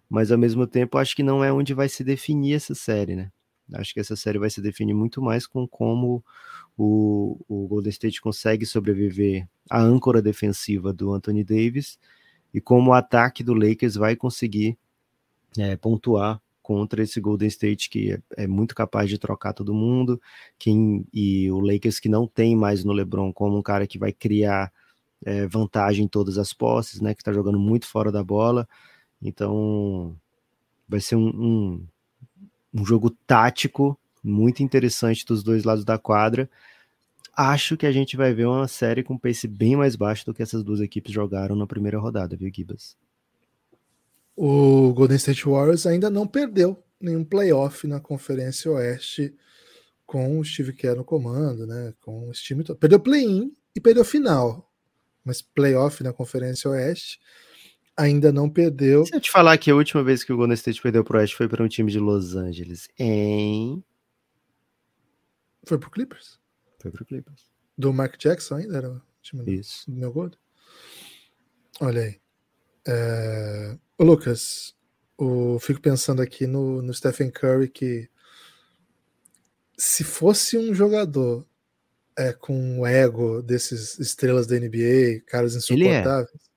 [0.10, 3.32] mas ao mesmo tempo acho que não é onde vai se definir essa série, né?
[3.74, 6.24] Acho que essa série vai se definir muito mais com como
[6.78, 12.00] o, o Golden State consegue sobreviver à âncora defensiva do Anthony Davis
[12.54, 14.78] e como o ataque do Lakers vai conseguir
[15.58, 20.22] é, pontuar contra esse Golden State que é, é, muito capaz de trocar todo mundo,
[20.60, 24.14] quem, e o Lakers que não tem mais no LeBron como um cara que vai
[24.14, 24.72] criar
[25.26, 27.16] é, vantagem em todas as posses, né?
[27.16, 28.70] Que tá jogando muito fora da bola.
[29.20, 30.16] Então
[30.88, 31.88] vai ser um, um,
[32.72, 36.48] um jogo tático muito interessante dos dois lados da quadra.
[37.36, 40.44] Acho que a gente vai ver uma série com pace bem mais baixo do que
[40.44, 42.96] essas duas equipes jogaram na primeira rodada, viu, Gibas?
[44.42, 49.36] O Golden State Warriors ainda não perdeu nenhum playoff na Conferência Oeste
[50.06, 51.94] com o Steve Kerr no comando, né?
[52.00, 52.78] Com o time todo.
[52.78, 54.72] Perdeu play-in e perdeu final,
[55.26, 57.20] mas playoff na Conferência Oeste
[57.98, 59.06] ainda não perdeu.
[59.06, 61.36] Se eu te falar que a última vez que o Golden State perdeu pro Oeste
[61.36, 63.84] foi para um time de Los Angeles, hein?
[65.66, 66.40] Foi pro Clippers?
[66.82, 67.52] Foi pro Clippers.
[67.78, 69.92] Do Mark Jackson ainda era o time Isso.
[69.92, 70.38] do meu gordo?
[71.82, 72.22] Olha aí.
[72.88, 73.78] É...
[74.00, 74.74] Ô, Lucas,
[75.20, 78.10] eu fico pensando aqui no, no Stephen Curry que
[79.78, 81.46] se fosse um jogador
[82.18, 86.32] é, com o ego desses estrelas da NBA, caras insuportáveis.
[86.32, 86.50] É.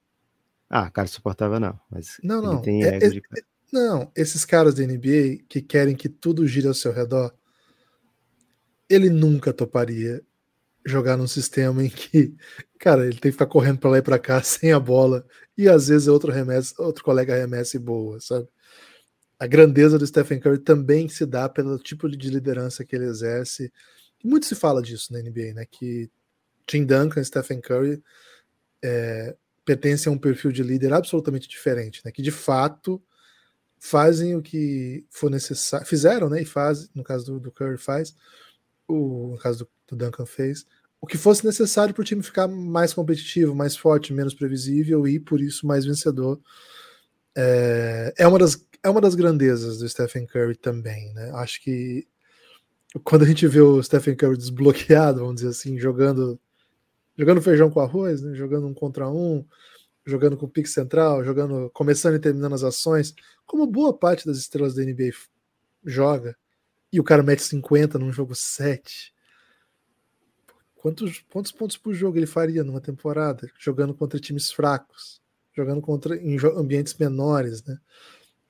[0.70, 2.62] Ah, cara insuportável não, mas não, não.
[2.62, 3.18] tem é, ego de...
[3.18, 7.34] É, não, esses caras da NBA que querem que tudo gire ao seu redor,
[8.88, 10.22] ele nunca toparia
[10.85, 12.35] jogar num sistema em que,
[12.78, 15.24] cara, ele tem que ficar correndo para lá e para cá sem a bola
[15.57, 18.49] e às vezes outro remessa, outro colega arremessa e boa, sabe?
[19.39, 23.72] A grandeza do Stephen Curry também se dá pelo tipo de liderança que ele exerce.
[24.22, 25.66] Muito se fala disso na NBA, né?
[25.68, 26.09] Que
[26.64, 28.01] Tim Duncan e Stephen Curry
[28.83, 32.12] é, pertencem a um perfil de líder absolutamente diferente, né?
[32.12, 33.03] Que de fato
[33.80, 36.43] fazem o que for necessário, fizeram, né?
[36.43, 38.14] E fazem, no caso do, do Curry faz,
[38.87, 40.66] o, no caso do, do Duncan fez,
[41.01, 45.18] o que fosse necessário para o time ficar mais competitivo, mais forte, menos previsível e
[45.18, 46.40] por isso mais vencedor.
[47.34, 51.30] É, é, uma, das, é uma das grandezas do Stephen Curry também, né?
[51.34, 52.07] Acho que
[53.03, 56.38] quando a gente vê o Stephen Curry desbloqueado, vamos dizer assim, jogando
[57.16, 58.34] jogando feijão com arroz, né?
[58.34, 59.45] jogando um contra um,
[60.05, 63.14] jogando com pique central, jogando, começando e terminando as ações,
[63.47, 65.11] como boa parte das estrelas da NBA
[65.84, 66.36] joga,
[66.93, 69.12] e o cara mete 50 num jogo 7.
[70.83, 73.49] Quantos, quantos pontos por jogo ele faria numa temporada?
[73.57, 75.20] Jogando contra times fracos,
[75.57, 77.78] jogando contra em ambientes menores, né?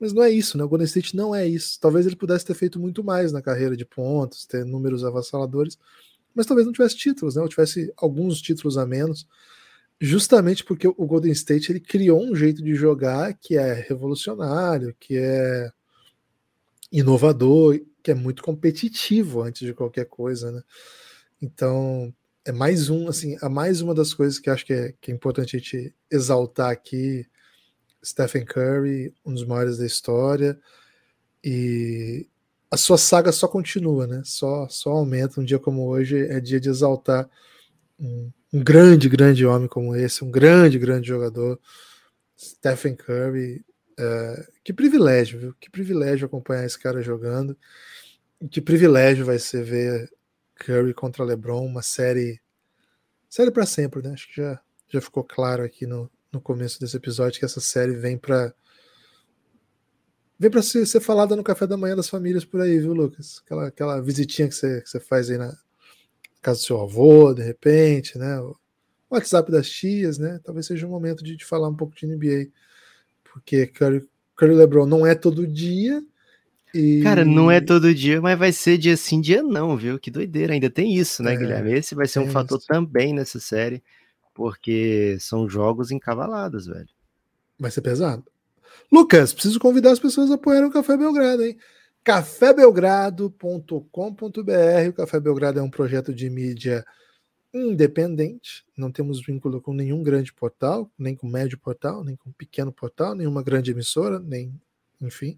[0.01, 0.65] Mas não é isso, né?
[0.65, 1.79] O Golden State não é isso.
[1.79, 5.79] Talvez ele pudesse ter feito muito mais na carreira de pontos, ter números avassaladores,
[6.35, 7.43] mas talvez não tivesse títulos, né?
[7.43, 9.27] Ou tivesse alguns títulos a menos
[10.01, 15.17] justamente porque o Golden State ele criou um jeito de jogar que é revolucionário, que
[15.17, 15.71] é
[16.91, 20.63] inovador, que é muito competitivo antes de qualquer coisa, né?
[21.41, 22.13] Então
[22.45, 25.15] é mais um, assim, é mais uma das coisas que acho que é, que é
[25.15, 27.27] importante a gente exaltar aqui.
[28.05, 30.59] Stephen Curry, um dos maiores da história,
[31.45, 32.27] e
[32.71, 34.23] a sua saga só continua, né?
[34.25, 35.41] Só, só aumenta.
[35.41, 37.29] Um dia como hoje é dia de exaltar
[37.99, 41.61] um, um grande, grande homem como esse, um grande, grande jogador,
[42.37, 43.65] Stephen Curry.
[43.99, 45.55] É, que privilégio, viu?
[45.61, 47.57] Que privilégio acompanhar esse cara jogando.
[48.51, 50.11] Que privilégio vai ser ver
[50.55, 52.41] Curry contra LeBron, uma série
[53.29, 54.13] série para sempre, né?
[54.13, 57.97] Acho que já, já ficou claro aqui no, no começo desse episódio que essa série
[57.97, 58.55] vem para
[60.39, 63.41] vem para ser, ser, falada no café da manhã das famílias por aí, viu, Lucas?
[63.45, 65.57] Aquela, aquela visitinha que você, que você faz aí na,
[66.43, 68.41] casa do seu avô, de repente, né?
[68.41, 68.57] O
[69.09, 70.41] WhatsApp das tias, né?
[70.43, 72.51] Talvez seja o momento de, de falar um pouco de NBA.
[73.23, 76.03] Porque Curry, Curry LeBron não é todo dia.
[76.75, 77.03] E...
[77.03, 79.99] Cara, não é todo dia, mas vai ser dia sim, dia não, viu?
[79.99, 81.73] Que doideira, ainda tem isso, né, é, Guilherme?
[81.73, 82.67] Esse vai ser um fator isso.
[82.67, 83.83] também nessa série,
[84.35, 86.89] porque são jogos encavalados, velho.
[87.59, 88.25] Vai ser pesado.
[88.91, 91.57] Lucas, preciso convidar as pessoas a apoiarem o Café Belgrado, hein?
[92.05, 94.89] cafébelgrado.com.br.
[94.89, 96.85] O Café Belgrado é um projeto de mídia
[97.55, 102.73] independente, não temos vínculo com nenhum grande portal, nem com médio portal, nem com pequeno
[102.73, 104.59] portal, nenhuma grande emissora, nem,
[105.01, 105.37] enfim,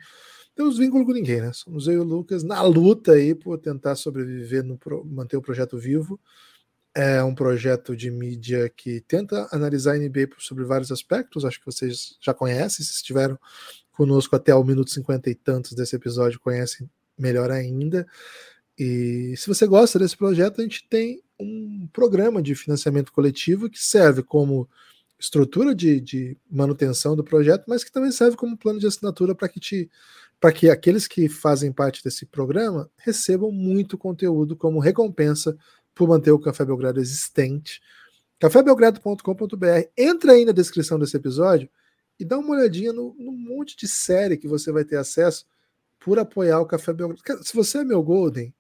[0.55, 1.53] temos vínculo com ninguém, né?
[1.53, 5.79] Somos eu e o Lucas na luta aí por tentar sobreviver, no, manter o projeto
[5.79, 6.19] vivo.
[6.95, 11.67] É um projeto de mídia que tenta analisar a NBA sobre vários aspectos, acho que
[11.67, 13.37] vocês já conhecem, se estiveram
[13.93, 16.89] conosco até o minuto cinquenta e tantos desse episódio conhecem
[17.19, 18.07] melhor ainda.
[18.79, 23.83] E se você gosta desse projeto, a gente tem um programa de financiamento coletivo que
[23.83, 24.69] serve como
[25.19, 29.49] estrutura de, de manutenção do projeto, mas que também serve como plano de assinatura para
[29.49, 29.91] que te
[30.45, 35.57] para que aqueles que fazem parte desse programa recebam muito conteúdo como recompensa
[35.95, 37.81] por manter o Café Belgrado existente.
[38.39, 39.89] cafébelgrado.com.br.
[39.97, 41.67] Entra aí na descrição desse episódio
[42.21, 45.47] e dá uma olhadinha no, no, monte de série que você vai ter acesso
[45.99, 47.43] por apoiar o Café Belgrado.
[47.43, 48.55] Se você é meu Golden,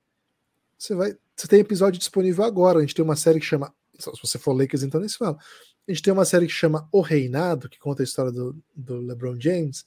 [0.78, 1.14] você vai.
[1.36, 2.78] Você tem episódio disponível agora.
[2.78, 3.74] A gente tem uma série que chama.
[3.98, 5.36] Se você for Lakers, então nem se fala.
[5.86, 9.02] A gente tem uma série que chama O Reinado, que conta a história do, do
[9.02, 9.84] LeBron James.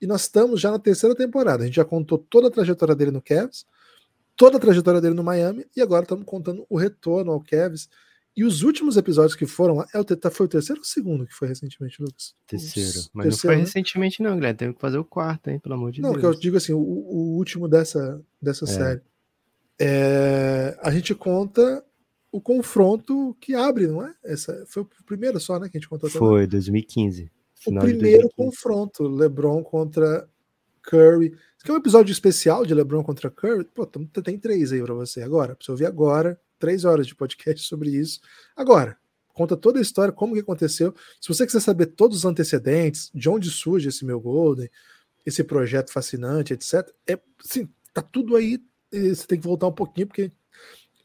[0.00, 1.62] E nós estamos já na terceira temporada.
[1.62, 3.66] A gente já contou toda a trajetória dele no Cavs,
[4.36, 7.88] toda a trajetória dele no Miami, e agora estamos contando o retorno ao Cavs
[8.36, 10.86] e os últimos episódios que foram lá, é o, tá, foi o terceiro ou o
[10.86, 12.34] segundo que foi recentemente, Lucas?
[12.46, 13.08] Terceiro.
[13.12, 13.60] Mas terceiro, não foi né?
[13.62, 14.58] recentemente, não, Guilherme.
[14.58, 15.60] Teve que fazer o quarto, hein?
[15.60, 16.22] Pelo amor de não, Deus.
[16.22, 18.68] Não, que eu digo assim, o, o último dessa, dessa é.
[18.68, 19.00] série.
[19.78, 21.84] É, a gente conta
[22.32, 24.12] o confronto que abre, não é?
[24.24, 25.68] Essa, foi o primeiro só, né?
[25.68, 26.48] Que a gente contou Foi, também.
[26.48, 27.30] 2015.
[27.66, 28.34] O primeiro 2015.
[28.36, 30.28] confronto, LeBron contra
[30.82, 31.28] Curry.
[31.28, 33.64] Isso aqui é um episódio especial de LeBron contra Curry.
[33.64, 35.54] Pô, tem três aí pra você agora.
[35.54, 38.20] Pra você ouvir agora três horas de podcast sobre isso.
[38.56, 38.96] Agora,
[39.34, 40.94] conta toda a história, como que aconteceu.
[41.20, 44.70] Se você quiser saber todos os antecedentes, de onde surge esse meu Golden,
[45.26, 46.88] esse projeto fascinante, etc.
[47.06, 48.62] É, sim, tá tudo aí.
[48.90, 50.30] Você tem que voltar um pouquinho, porque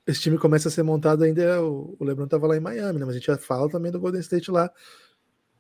[0.05, 1.61] esse time começa a ser montado ainda.
[1.63, 3.05] O, LeBron estava lá em Miami, né?
[3.05, 4.71] Mas a gente já fala também do Golden State lá.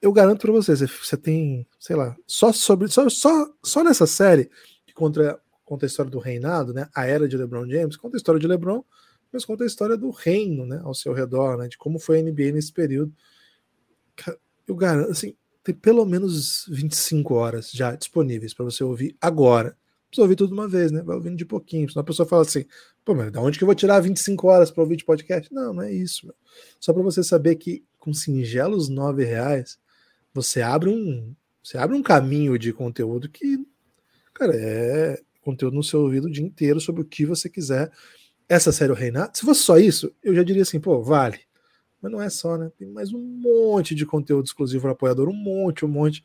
[0.01, 4.49] Eu garanto para você, você tem, sei lá, só sobre só, só, só nessa série
[4.85, 6.87] que conta, conta a história do reinado, né?
[6.95, 8.83] A era de LeBron James, conta a história de LeBron,
[9.31, 12.23] mas conta a história do reino, né, ao seu redor, né, de como foi a
[12.23, 13.13] NBA nesse período.
[14.67, 19.77] Eu garanto, assim, tem pelo menos 25 horas já disponíveis para você ouvir agora.
[20.07, 21.03] Precisa ouvir tudo de uma vez, né?
[21.03, 21.87] Vai ouvindo de pouquinho.
[21.87, 22.65] Senão a pessoa fala assim:
[23.05, 25.53] pô, mas da onde que eu vou tirar 25 horas para ouvir de podcast?
[25.53, 26.25] Não, não é isso.
[26.25, 26.35] Meu.
[26.79, 29.77] Só para você saber que com singelos nove reais
[30.33, 33.59] você abre um você abre um caminho de conteúdo que
[34.39, 37.91] Cara, é conteúdo no seu ouvido o dia inteiro sobre o que você quiser.
[38.47, 41.41] Essa série O Reinado, se fosse só isso, eu já diria assim, pô, vale.
[42.01, 42.71] Mas não é só, né?
[42.77, 46.23] Tem mais um monte de conteúdo exclusivo para apoiador, um monte, um monte.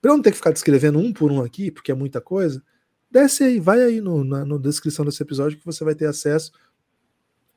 [0.00, 2.62] Para eu não ter que ficar descrevendo um por um aqui, porque é muita coisa,
[3.10, 6.50] desce aí, vai aí no, na descrição desse episódio que você vai ter acesso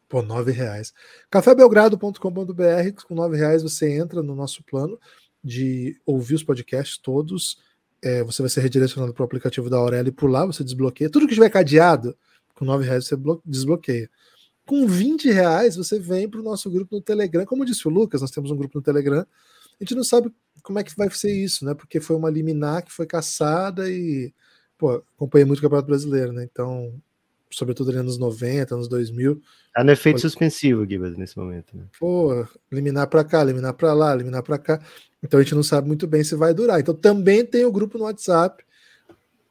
[0.10, 0.94] por nove reais.
[1.30, 5.00] cafébelgrado.com.br, com nove reais você entra no nosso plano
[5.44, 7.58] de ouvir os podcasts todos.
[8.02, 11.10] É, você vai ser redirecionado para o aplicativo da Aurela e por lá você desbloqueia.
[11.10, 12.16] Tudo que estiver cadeado,
[12.54, 13.16] com nove reais você
[13.46, 14.10] desbloqueia.
[14.66, 17.46] Com 20 reais, você vem para o nosso grupo no Telegram.
[17.46, 19.22] Como disse o Lucas, nós temos um grupo no Telegram.
[19.22, 20.32] A gente não sabe
[20.62, 21.74] como é que vai ser isso, né?
[21.74, 24.34] Porque foi uma liminar que foi caçada e.
[24.78, 26.44] Pô, acompanhei muito o Campeonato Brasileiro, né?
[26.44, 27.02] Então,
[27.52, 29.42] sobretudo ali nos 90, anos 2000.
[29.74, 30.30] Tá no efeito foi...
[30.30, 31.76] suspensivo, Gibas, nesse momento.
[31.76, 31.86] Né?
[32.00, 34.82] Pô, eliminar para cá, eliminar para lá, eliminar para cá.
[35.24, 36.80] Então a gente não sabe muito bem se vai durar.
[36.80, 38.64] Então também tem o grupo no WhatsApp.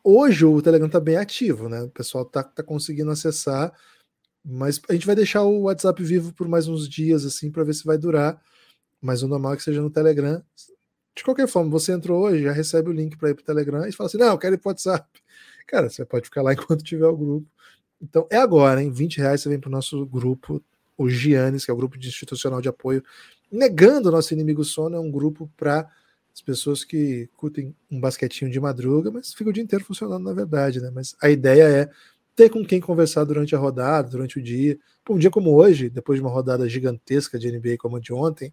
[0.02, 1.82] Hoje o Telegram tá bem ativo, né?
[1.82, 3.72] O pessoal tá, tá conseguindo acessar.
[4.44, 7.74] Mas a gente vai deixar o WhatsApp vivo por mais uns dias, assim, para ver
[7.74, 8.40] se vai durar.
[9.00, 10.40] Mas o normal é que seja no Telegram.
[11.16, 13.86] De qualquer forma, você entrou hoje, já recebe o link para ir para o Telegram
[13.86, 15.08] e fala assim: não, eu quero ir para o WhatsApp.
[15.66, 17.48] Cara, você pode ficar lá enquanto tiver o grupo.
[18.00, 18.90] Então é agora, hein?
[18.90, 20.62] 20 reais você vem para o nosso grupo,
[20.96, 23.02] o Giannis, que é o grupo de institucional de apoio,
[23.50, 25.88] negando o nosso inimigo sono, é um grupo para
[26.34, 30.34] as pessoas que curtem um basquetinho de madruga, mas fica o dia inteiro funcionando, na
[30.34, 30.90] verdade, né?
[30.94, 31.90] Mas a ideia é
[32.34, 34.78] ter com quem conversar durante a rodada, durante o dia.
[35.02, 38.12] Pô, um dia como hoje, depois de uma rodada gigantesca de NBA como a de
[38.12, 38.52] ontem,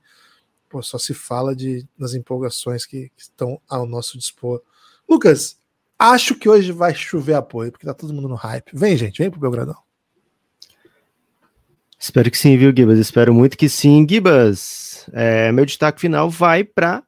[0.70, 4.62] pô, só se fala de nas empolgações que, que estão ao nosso dispor.
[5.08, 5.60] Lucas,
[5.98, 8.72] acho que hoje vai chover apoio, porque tá todo mundo no hype.
[8.74, 9.78] Vem, gente, vem pro Belgradão.
[11.98, 13.00] Espero que sim, viu, Gibas?
[13.00, 14.06] Espero muito que sim.
[14.08, 17.04] Gibas, é, meu destaque final vai para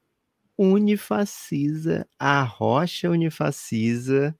[0.57, 4.35] Unifacisa, a Rocha Unifacisa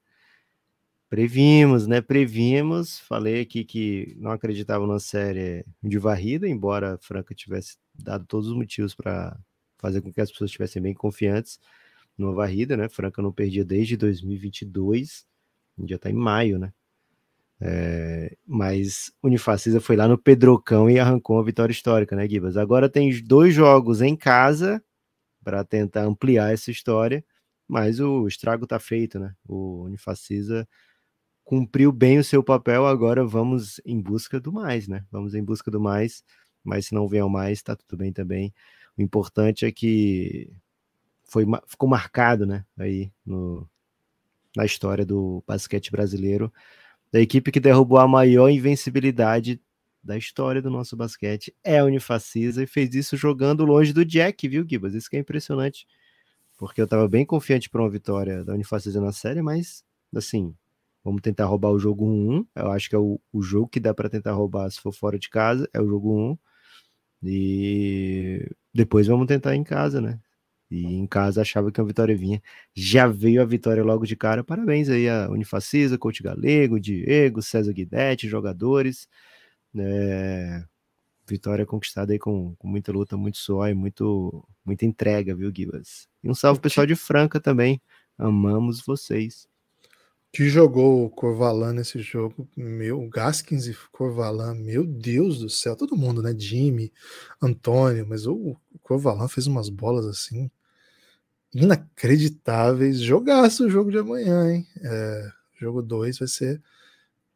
[1.15, 2.01] Previmos, né?
[2.01, 2.99] Previmos.
[2.99, 8.49] Falei aqui que não acreditava na série de varrida, embora a Franca tivesse dado todos
[8.49, 9.37] os motivos para
[9.77, 11.59] fazer com que as pessoas estivessem bem confiantes
[12.18, 12.89] numa varrida, né?
[12.89, 15.26] Franca não perdia desde 2022,
[15.86, 16.74] já está em maio, né?
[17.59, 22.57] É, mas Unifacisa foi lá no Pedrocão e arrancou uma vitória histórica, né, Gibas?
[22.57, 24.84] Agora tem dois jogos em casa
[25.43, 27.24] para tentar ampliar essa história,
[27.68, 29.34] mas o estrago está feito, né?
[29.47, 30.68] O Unifacisa
[31.43, 35.05] cumpriu bem o seu papel, agora vamos em busca do mais, né?
[35.11, 36.24] Vamos em busca do mais,
[36.63, 38.53] mas se não vier o mais, tá tudo bem também.
[38.97, 40.51] O importante é que
[41.26, 42.65] foi, ficou marcado, né?
[42.78, 43.67] Aí no,
[44.55, 46.51] na história do basquete brasileiro,
[47.11, 49.61] da equipe que derrubou a maior invencibilidade
[50.03, 54.47] da história do nosso basquete é a Unifacisa e fez isso jogando longe do Jack,
[54.47, 54.93] viu, Gibas?
[54.93, 55.88] Isso que é impressionante,
[56.57, 59.84] porque eu tava bem confiante para uma vitória da Unifacisa na série, mas
[60.15, 60.55] assim,
[61.05, 62.47] Vamos tentar roubar o jogo 1.
[62.55, 65.19] Eu acho que é o, o jogo que dá para tentar roubar se for fora
[65.19, 65.69] de casa.
[65.71, 66.38] É o jogo 1.
[67.23, 70.19] E depois vamos tentar em casa, né?
[70.70, 72.41] E em casa achava que a vitória vinha.
[72.74, 74.43] Já veio a vitória logo de cara.
[74.43, 79.07] Parabéns aí a Unifacisa, Coach Galego, Diego, César Guidetti, jogadores.
[79.78, 80.63] É...
[81.28, 86.07] Vitória conquistada aí com, com muita luta, muito suor e muito, muita entrega, viu, Gibas?
[86.24, 87.82] E um salve pessoal de Franca também.
[88.18, 89.47] Amamos vocês
[90.36, 95.95] que jogou o Corvalan nesse jogo, meu, Gaskins e Corvalan, meu Deus do céu, todo
[95.95, 96.36] mundo, né?
[96.38, 96.91] Jimmy,
[97.41, 100.51] Antônio, mas o Corvalan fez umas bolas assim
[101.53, 102.99] inacreditáveis.
[102.99, 104.67] Jogaço o jogo de amanhã, hein?
[104.83, 106.61] É, jogo 2 vai ser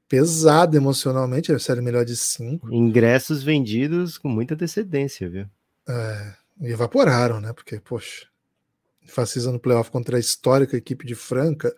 [0.10, 2.70] pesado emocionalmente, vai ser melhor de 5.
[2.70, 5.46] Ingressos vendidos com muita antecedência, viu?
[5.88, 7.54] É, e evaporaram, né?
[7.54, 8.28] Porque, poxa,
[9.08, 11.74] Facisa no playoff contra a histórica equipe de Franca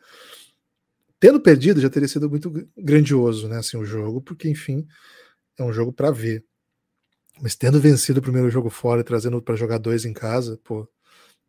[1.21, 4.85] tendo perdido já teria sido muito grandioso, né, assim, o jogo, porque enfim,
[5.55, 6.43] é um jogo para ver.
[7.39, 10.89] Mas tendo vencido o primeiro jogo fora e trazendo para jogar dois em casa, pô,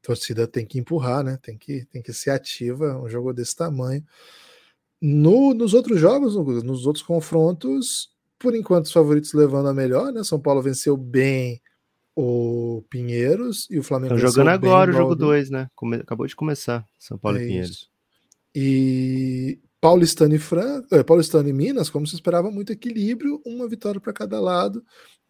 [0.02, 1.38] torcida tem que empurrar, né?
[1.42, 4.04] Tem que tem que ser ativa, um jogo desse tamanho.
[5.00, 10.22] No, nos outros jogos, nos outros confrontos, por enquanto os favoritos levando a melhor, né?
[10.22, 11.60] São Paulo venceu bem
[12.14, 15.68] o Pinheiros e o Flamengo Estão jogando agora o jogo 2, né?
[16.00, 17.70] Acabou de começar, São Paulo é e Pinheiros.
[17.70, 17.91] Isso.
[18.54, 20.82] E Paulistano e, Fran...
[20.90, 24.84] É, Paulistano e Minas, como se esperava, muito equilíbrio, uma vitória para cada lado,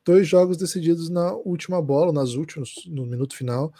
[0.04, 3.72] dois jogos decididos na última bola, nas últimas, no minuto final.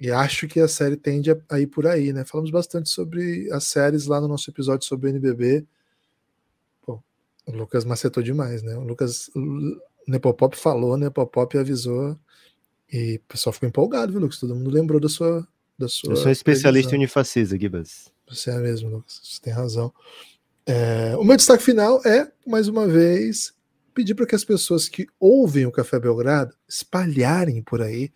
[0.00, 2.24] E acho que a série tende a ir por aí, né?
[2.24, 5.66] Falamos bastante sobre as séries lá no nosso episódio sobre o NBB.
[6.80, 7.02] Pô,
[7.46, 8.74] o Lucas macetou demais, né?
[8.76, 12.18] O Lucas o Nepopop falou, Nepopop avisou.
[12.90, 14.38] E o pessoal ficou empolgado, viu, Lucas?
[14.38, 15.46] Todo mundo lembrou da sua.
[15.78, 16.94] Da sua Eu sou especialista previsão.
[16.94, 18.10] em unifacisa, Gibas.
[18.30, 19.20] Você é mesmo, Lucas.
[19.22, 19.92] Você tem razão.
[20.66, 23.52] É, o meu destaque final é, mais uma vez,
[23.94, 28.10] pedir para que as pessoas que ouvem o Café Belgrado espalharem por aí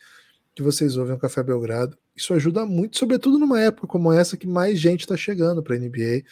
[0.55, 1.99] que vocês ouvem o Café Belgrado.
[2.15, 5.79] Isso ajuda muito, sobretudo numa época como essa que mais gente está chegando para a
[5.79, 6.23] NBA.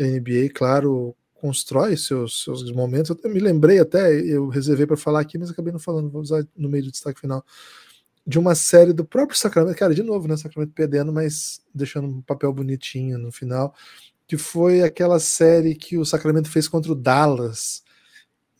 [0.00, 3.14] A NBA, claro, constrói seus, seus momentos.
[3.22, 6.46] Eu me lembrei até, eu reservei para falar aqui, mas acabei não falando, vou usar
[6.56, 7.44] no meio do destaque final,
[8.26, 10.36] de uma série do próprio Sacramento, cara, de novo, né?
[10.36, 13.74] Sacramento perdendo, mas deixando um papel bonitinho no final,
[14.26, 17.82] que foi aquela série que o Sacramento fez contra o Dallas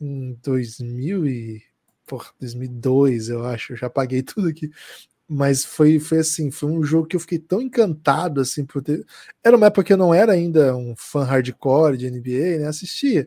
[0.00, 1.62] em 2000 e,
[2.06, 4.70] por 2002, eu acho, eu já paguei tudo aqui
[5.28, 9.04] mas foi, foi assim, foi um jogo que eu fiquei tão encantado assim por ter.
[9.42, 12.66] Era uma época que eu não era ainda um fã hardcore de NBA, né?
[12.68, 13.26] Assistia.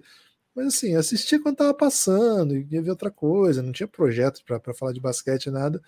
[0.56, 4.94] Mas assim, assistia quando tava passando, ia ver outra coisa, não tinha projeto para falar
[4.94, 5.82] de basquete, nada.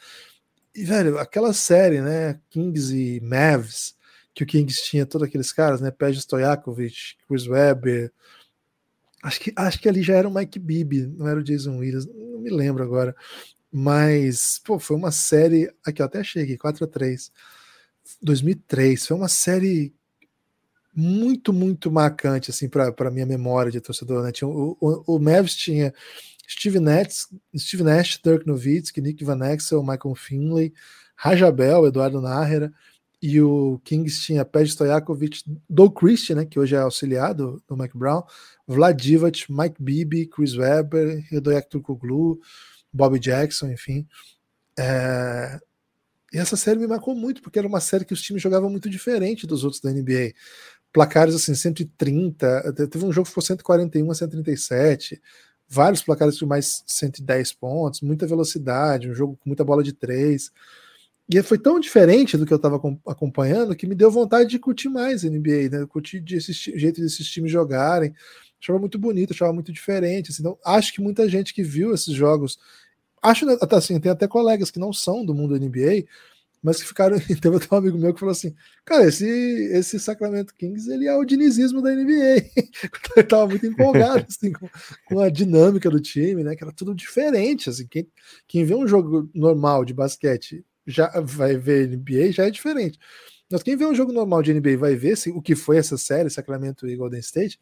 [0.77, 2.39] E, velho, aquela série, né?
[2.51, 3.95] Kings e Mavs,
[4.31, 5.89] que o Kings tinha todos aqueles caras, né?
[5.89, 8.13] Peja Stojakovic, Chris Webber.
[9.23, 12.05] Acho que, acho que ali já era o Mike Bibby, não era o Jason Williams,
[12.05, 13.15] não me lembro agora.
[13.71, 15.67] Mas, pô, foi uma série.
[15.83, 17.31] Aqui, eu até achei aqui, 4 a 3
[18.21, 19.07] 2003.
[19.07, 19.95] Foi uma série
[20.93, 24.21] muito, muito marcante, assim, para minha memória de torcedor.
[24.21, 24.31] Né?
[24.31, 25.91] Tinha, o, o, o Mavs tinha
[26.47, 30.73] Steve Nash, Steve Nash, Dirk Nowitzki, Nick Van Exel, Michael Finley,
[31.15, 32.71] Rajabel, Eduardo Nájera,
[33.21, 37.97] e o Kings tinha Pej Stojakovic, Doug Christie, né, que hoje é auxiliado do Mike
[37.97, 38.23] Brown,
[38.67, 39.03] Vlad
[39.49, 42.39] Mike Bibby, Chris Webber, Redoyak Turkoglu,
[42.93, 44.07] Bob Jackson, enfim.
[44.77, 45.59] É...
[46.31, 48.89] E essa série me marcou muito, porque era uma série que os times jogavam muito
[48.89, 50.33] diferente dos outros da NBA.
[50.93, 55.21] Placares assim, 130, teve um jogo que ficou 141 a 137,
[55.67, 60.51] vários placares de mais 110 pontos, muita velocidade, um jogo com muita bola de três.
[61.29, 64.87] E foi tão diferente do que eu estava acompanhando que me deu vontade de curtir
[64.87, 65.85] mais NBA, né?
[65.85, 68.13] Curtir de assistir, jeito desses times jogarem
[68.61, 70.31] achava muito bonito, achava muito diferente.
[70.31, 72.57] Assim, então, acho que muita gente que viu esses jogos,
[73.21, 76.05] acho até assim, tem até colegas que não são do mundo NBA,
[76.61, 77.17] mas que ficaram.
[77.41, 78.55] Teve até um amigo meu que falou assim:
[78.85, 82.45] Cara, esse, esse Sacramento Kings ele é o dinizismo da NBA.
[83.15, 84.69] ele tava muito empolgado assim, com,
[85.05, 86.55] com, a dinâmica do time, né?
[86.55, 87.69] Que era tudo diferente.
[87.69, 88.07] Assim, quem,
[88.47, 92.97] quem vê um jogo normal de basquete já vai ver NBA já é diferente.
[93.49, 95.97] Mas quem vê um jogo normal de NBA vai ver assim, o que foi essa
[95.97, 97.59] série, Sacramento e Golden State,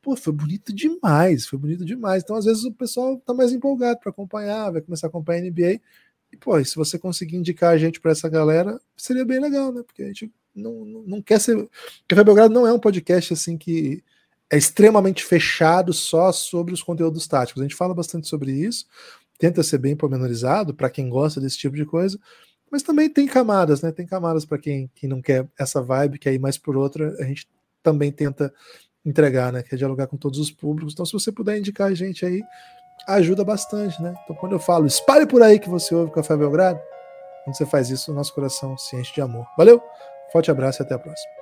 [0.00, 2.22] pô, foi bonito demais, foi bonito demais.
[2.22, 5.50] Então, às vezes, o pessoal tá mais empolgado para acompanhar, vai começar a acompanhar a
[5.50, 5.80] NBA.
[6.32, 9.82] E, pô, se você conseguir indicar a gente para essa galera, seria bem legal, né?
[9.82, 11.68] Porque a gente não, não, não quer ser.
[12.06, 14.02] Café Belgrado não é um podcast assim que
[14.50, 17.62] é extremamente fechado só sobre os conteúdos táticos.
[17.62, 18.86] A gente fala bastante sobre isso,
[19.38, 22.18] tenta ser bem pormenorizado para quem gosta desse tipo de coisa,
[22.70, 23.92] mas também tem camadas, né?
[23.92, 27.14] Tem camadas para quem, quem não quer essa vibe, quer ir mais por outra.
[27.18, 27.48] A gente
[27.82, 28.52] também tenta
[29.04, 29.62] entregar, né?
[29.62, 30.92] Que é dialogar com todos os públicos.
[30.92, 32.42] Então, se você puder indicar a gente aí,
[33.06, 34.14] ajuda bastante, né?
[34.24, 36.80] Então, quando eu falo, espalhe por aí que você ouve o Café Belgrado,
[37.44, 39.46] quando você faz isso, o nosso coração se enche de amor.
[39.56, 39.82] Valeu,
[40.32, 41.37] forte abraço e até a próxima.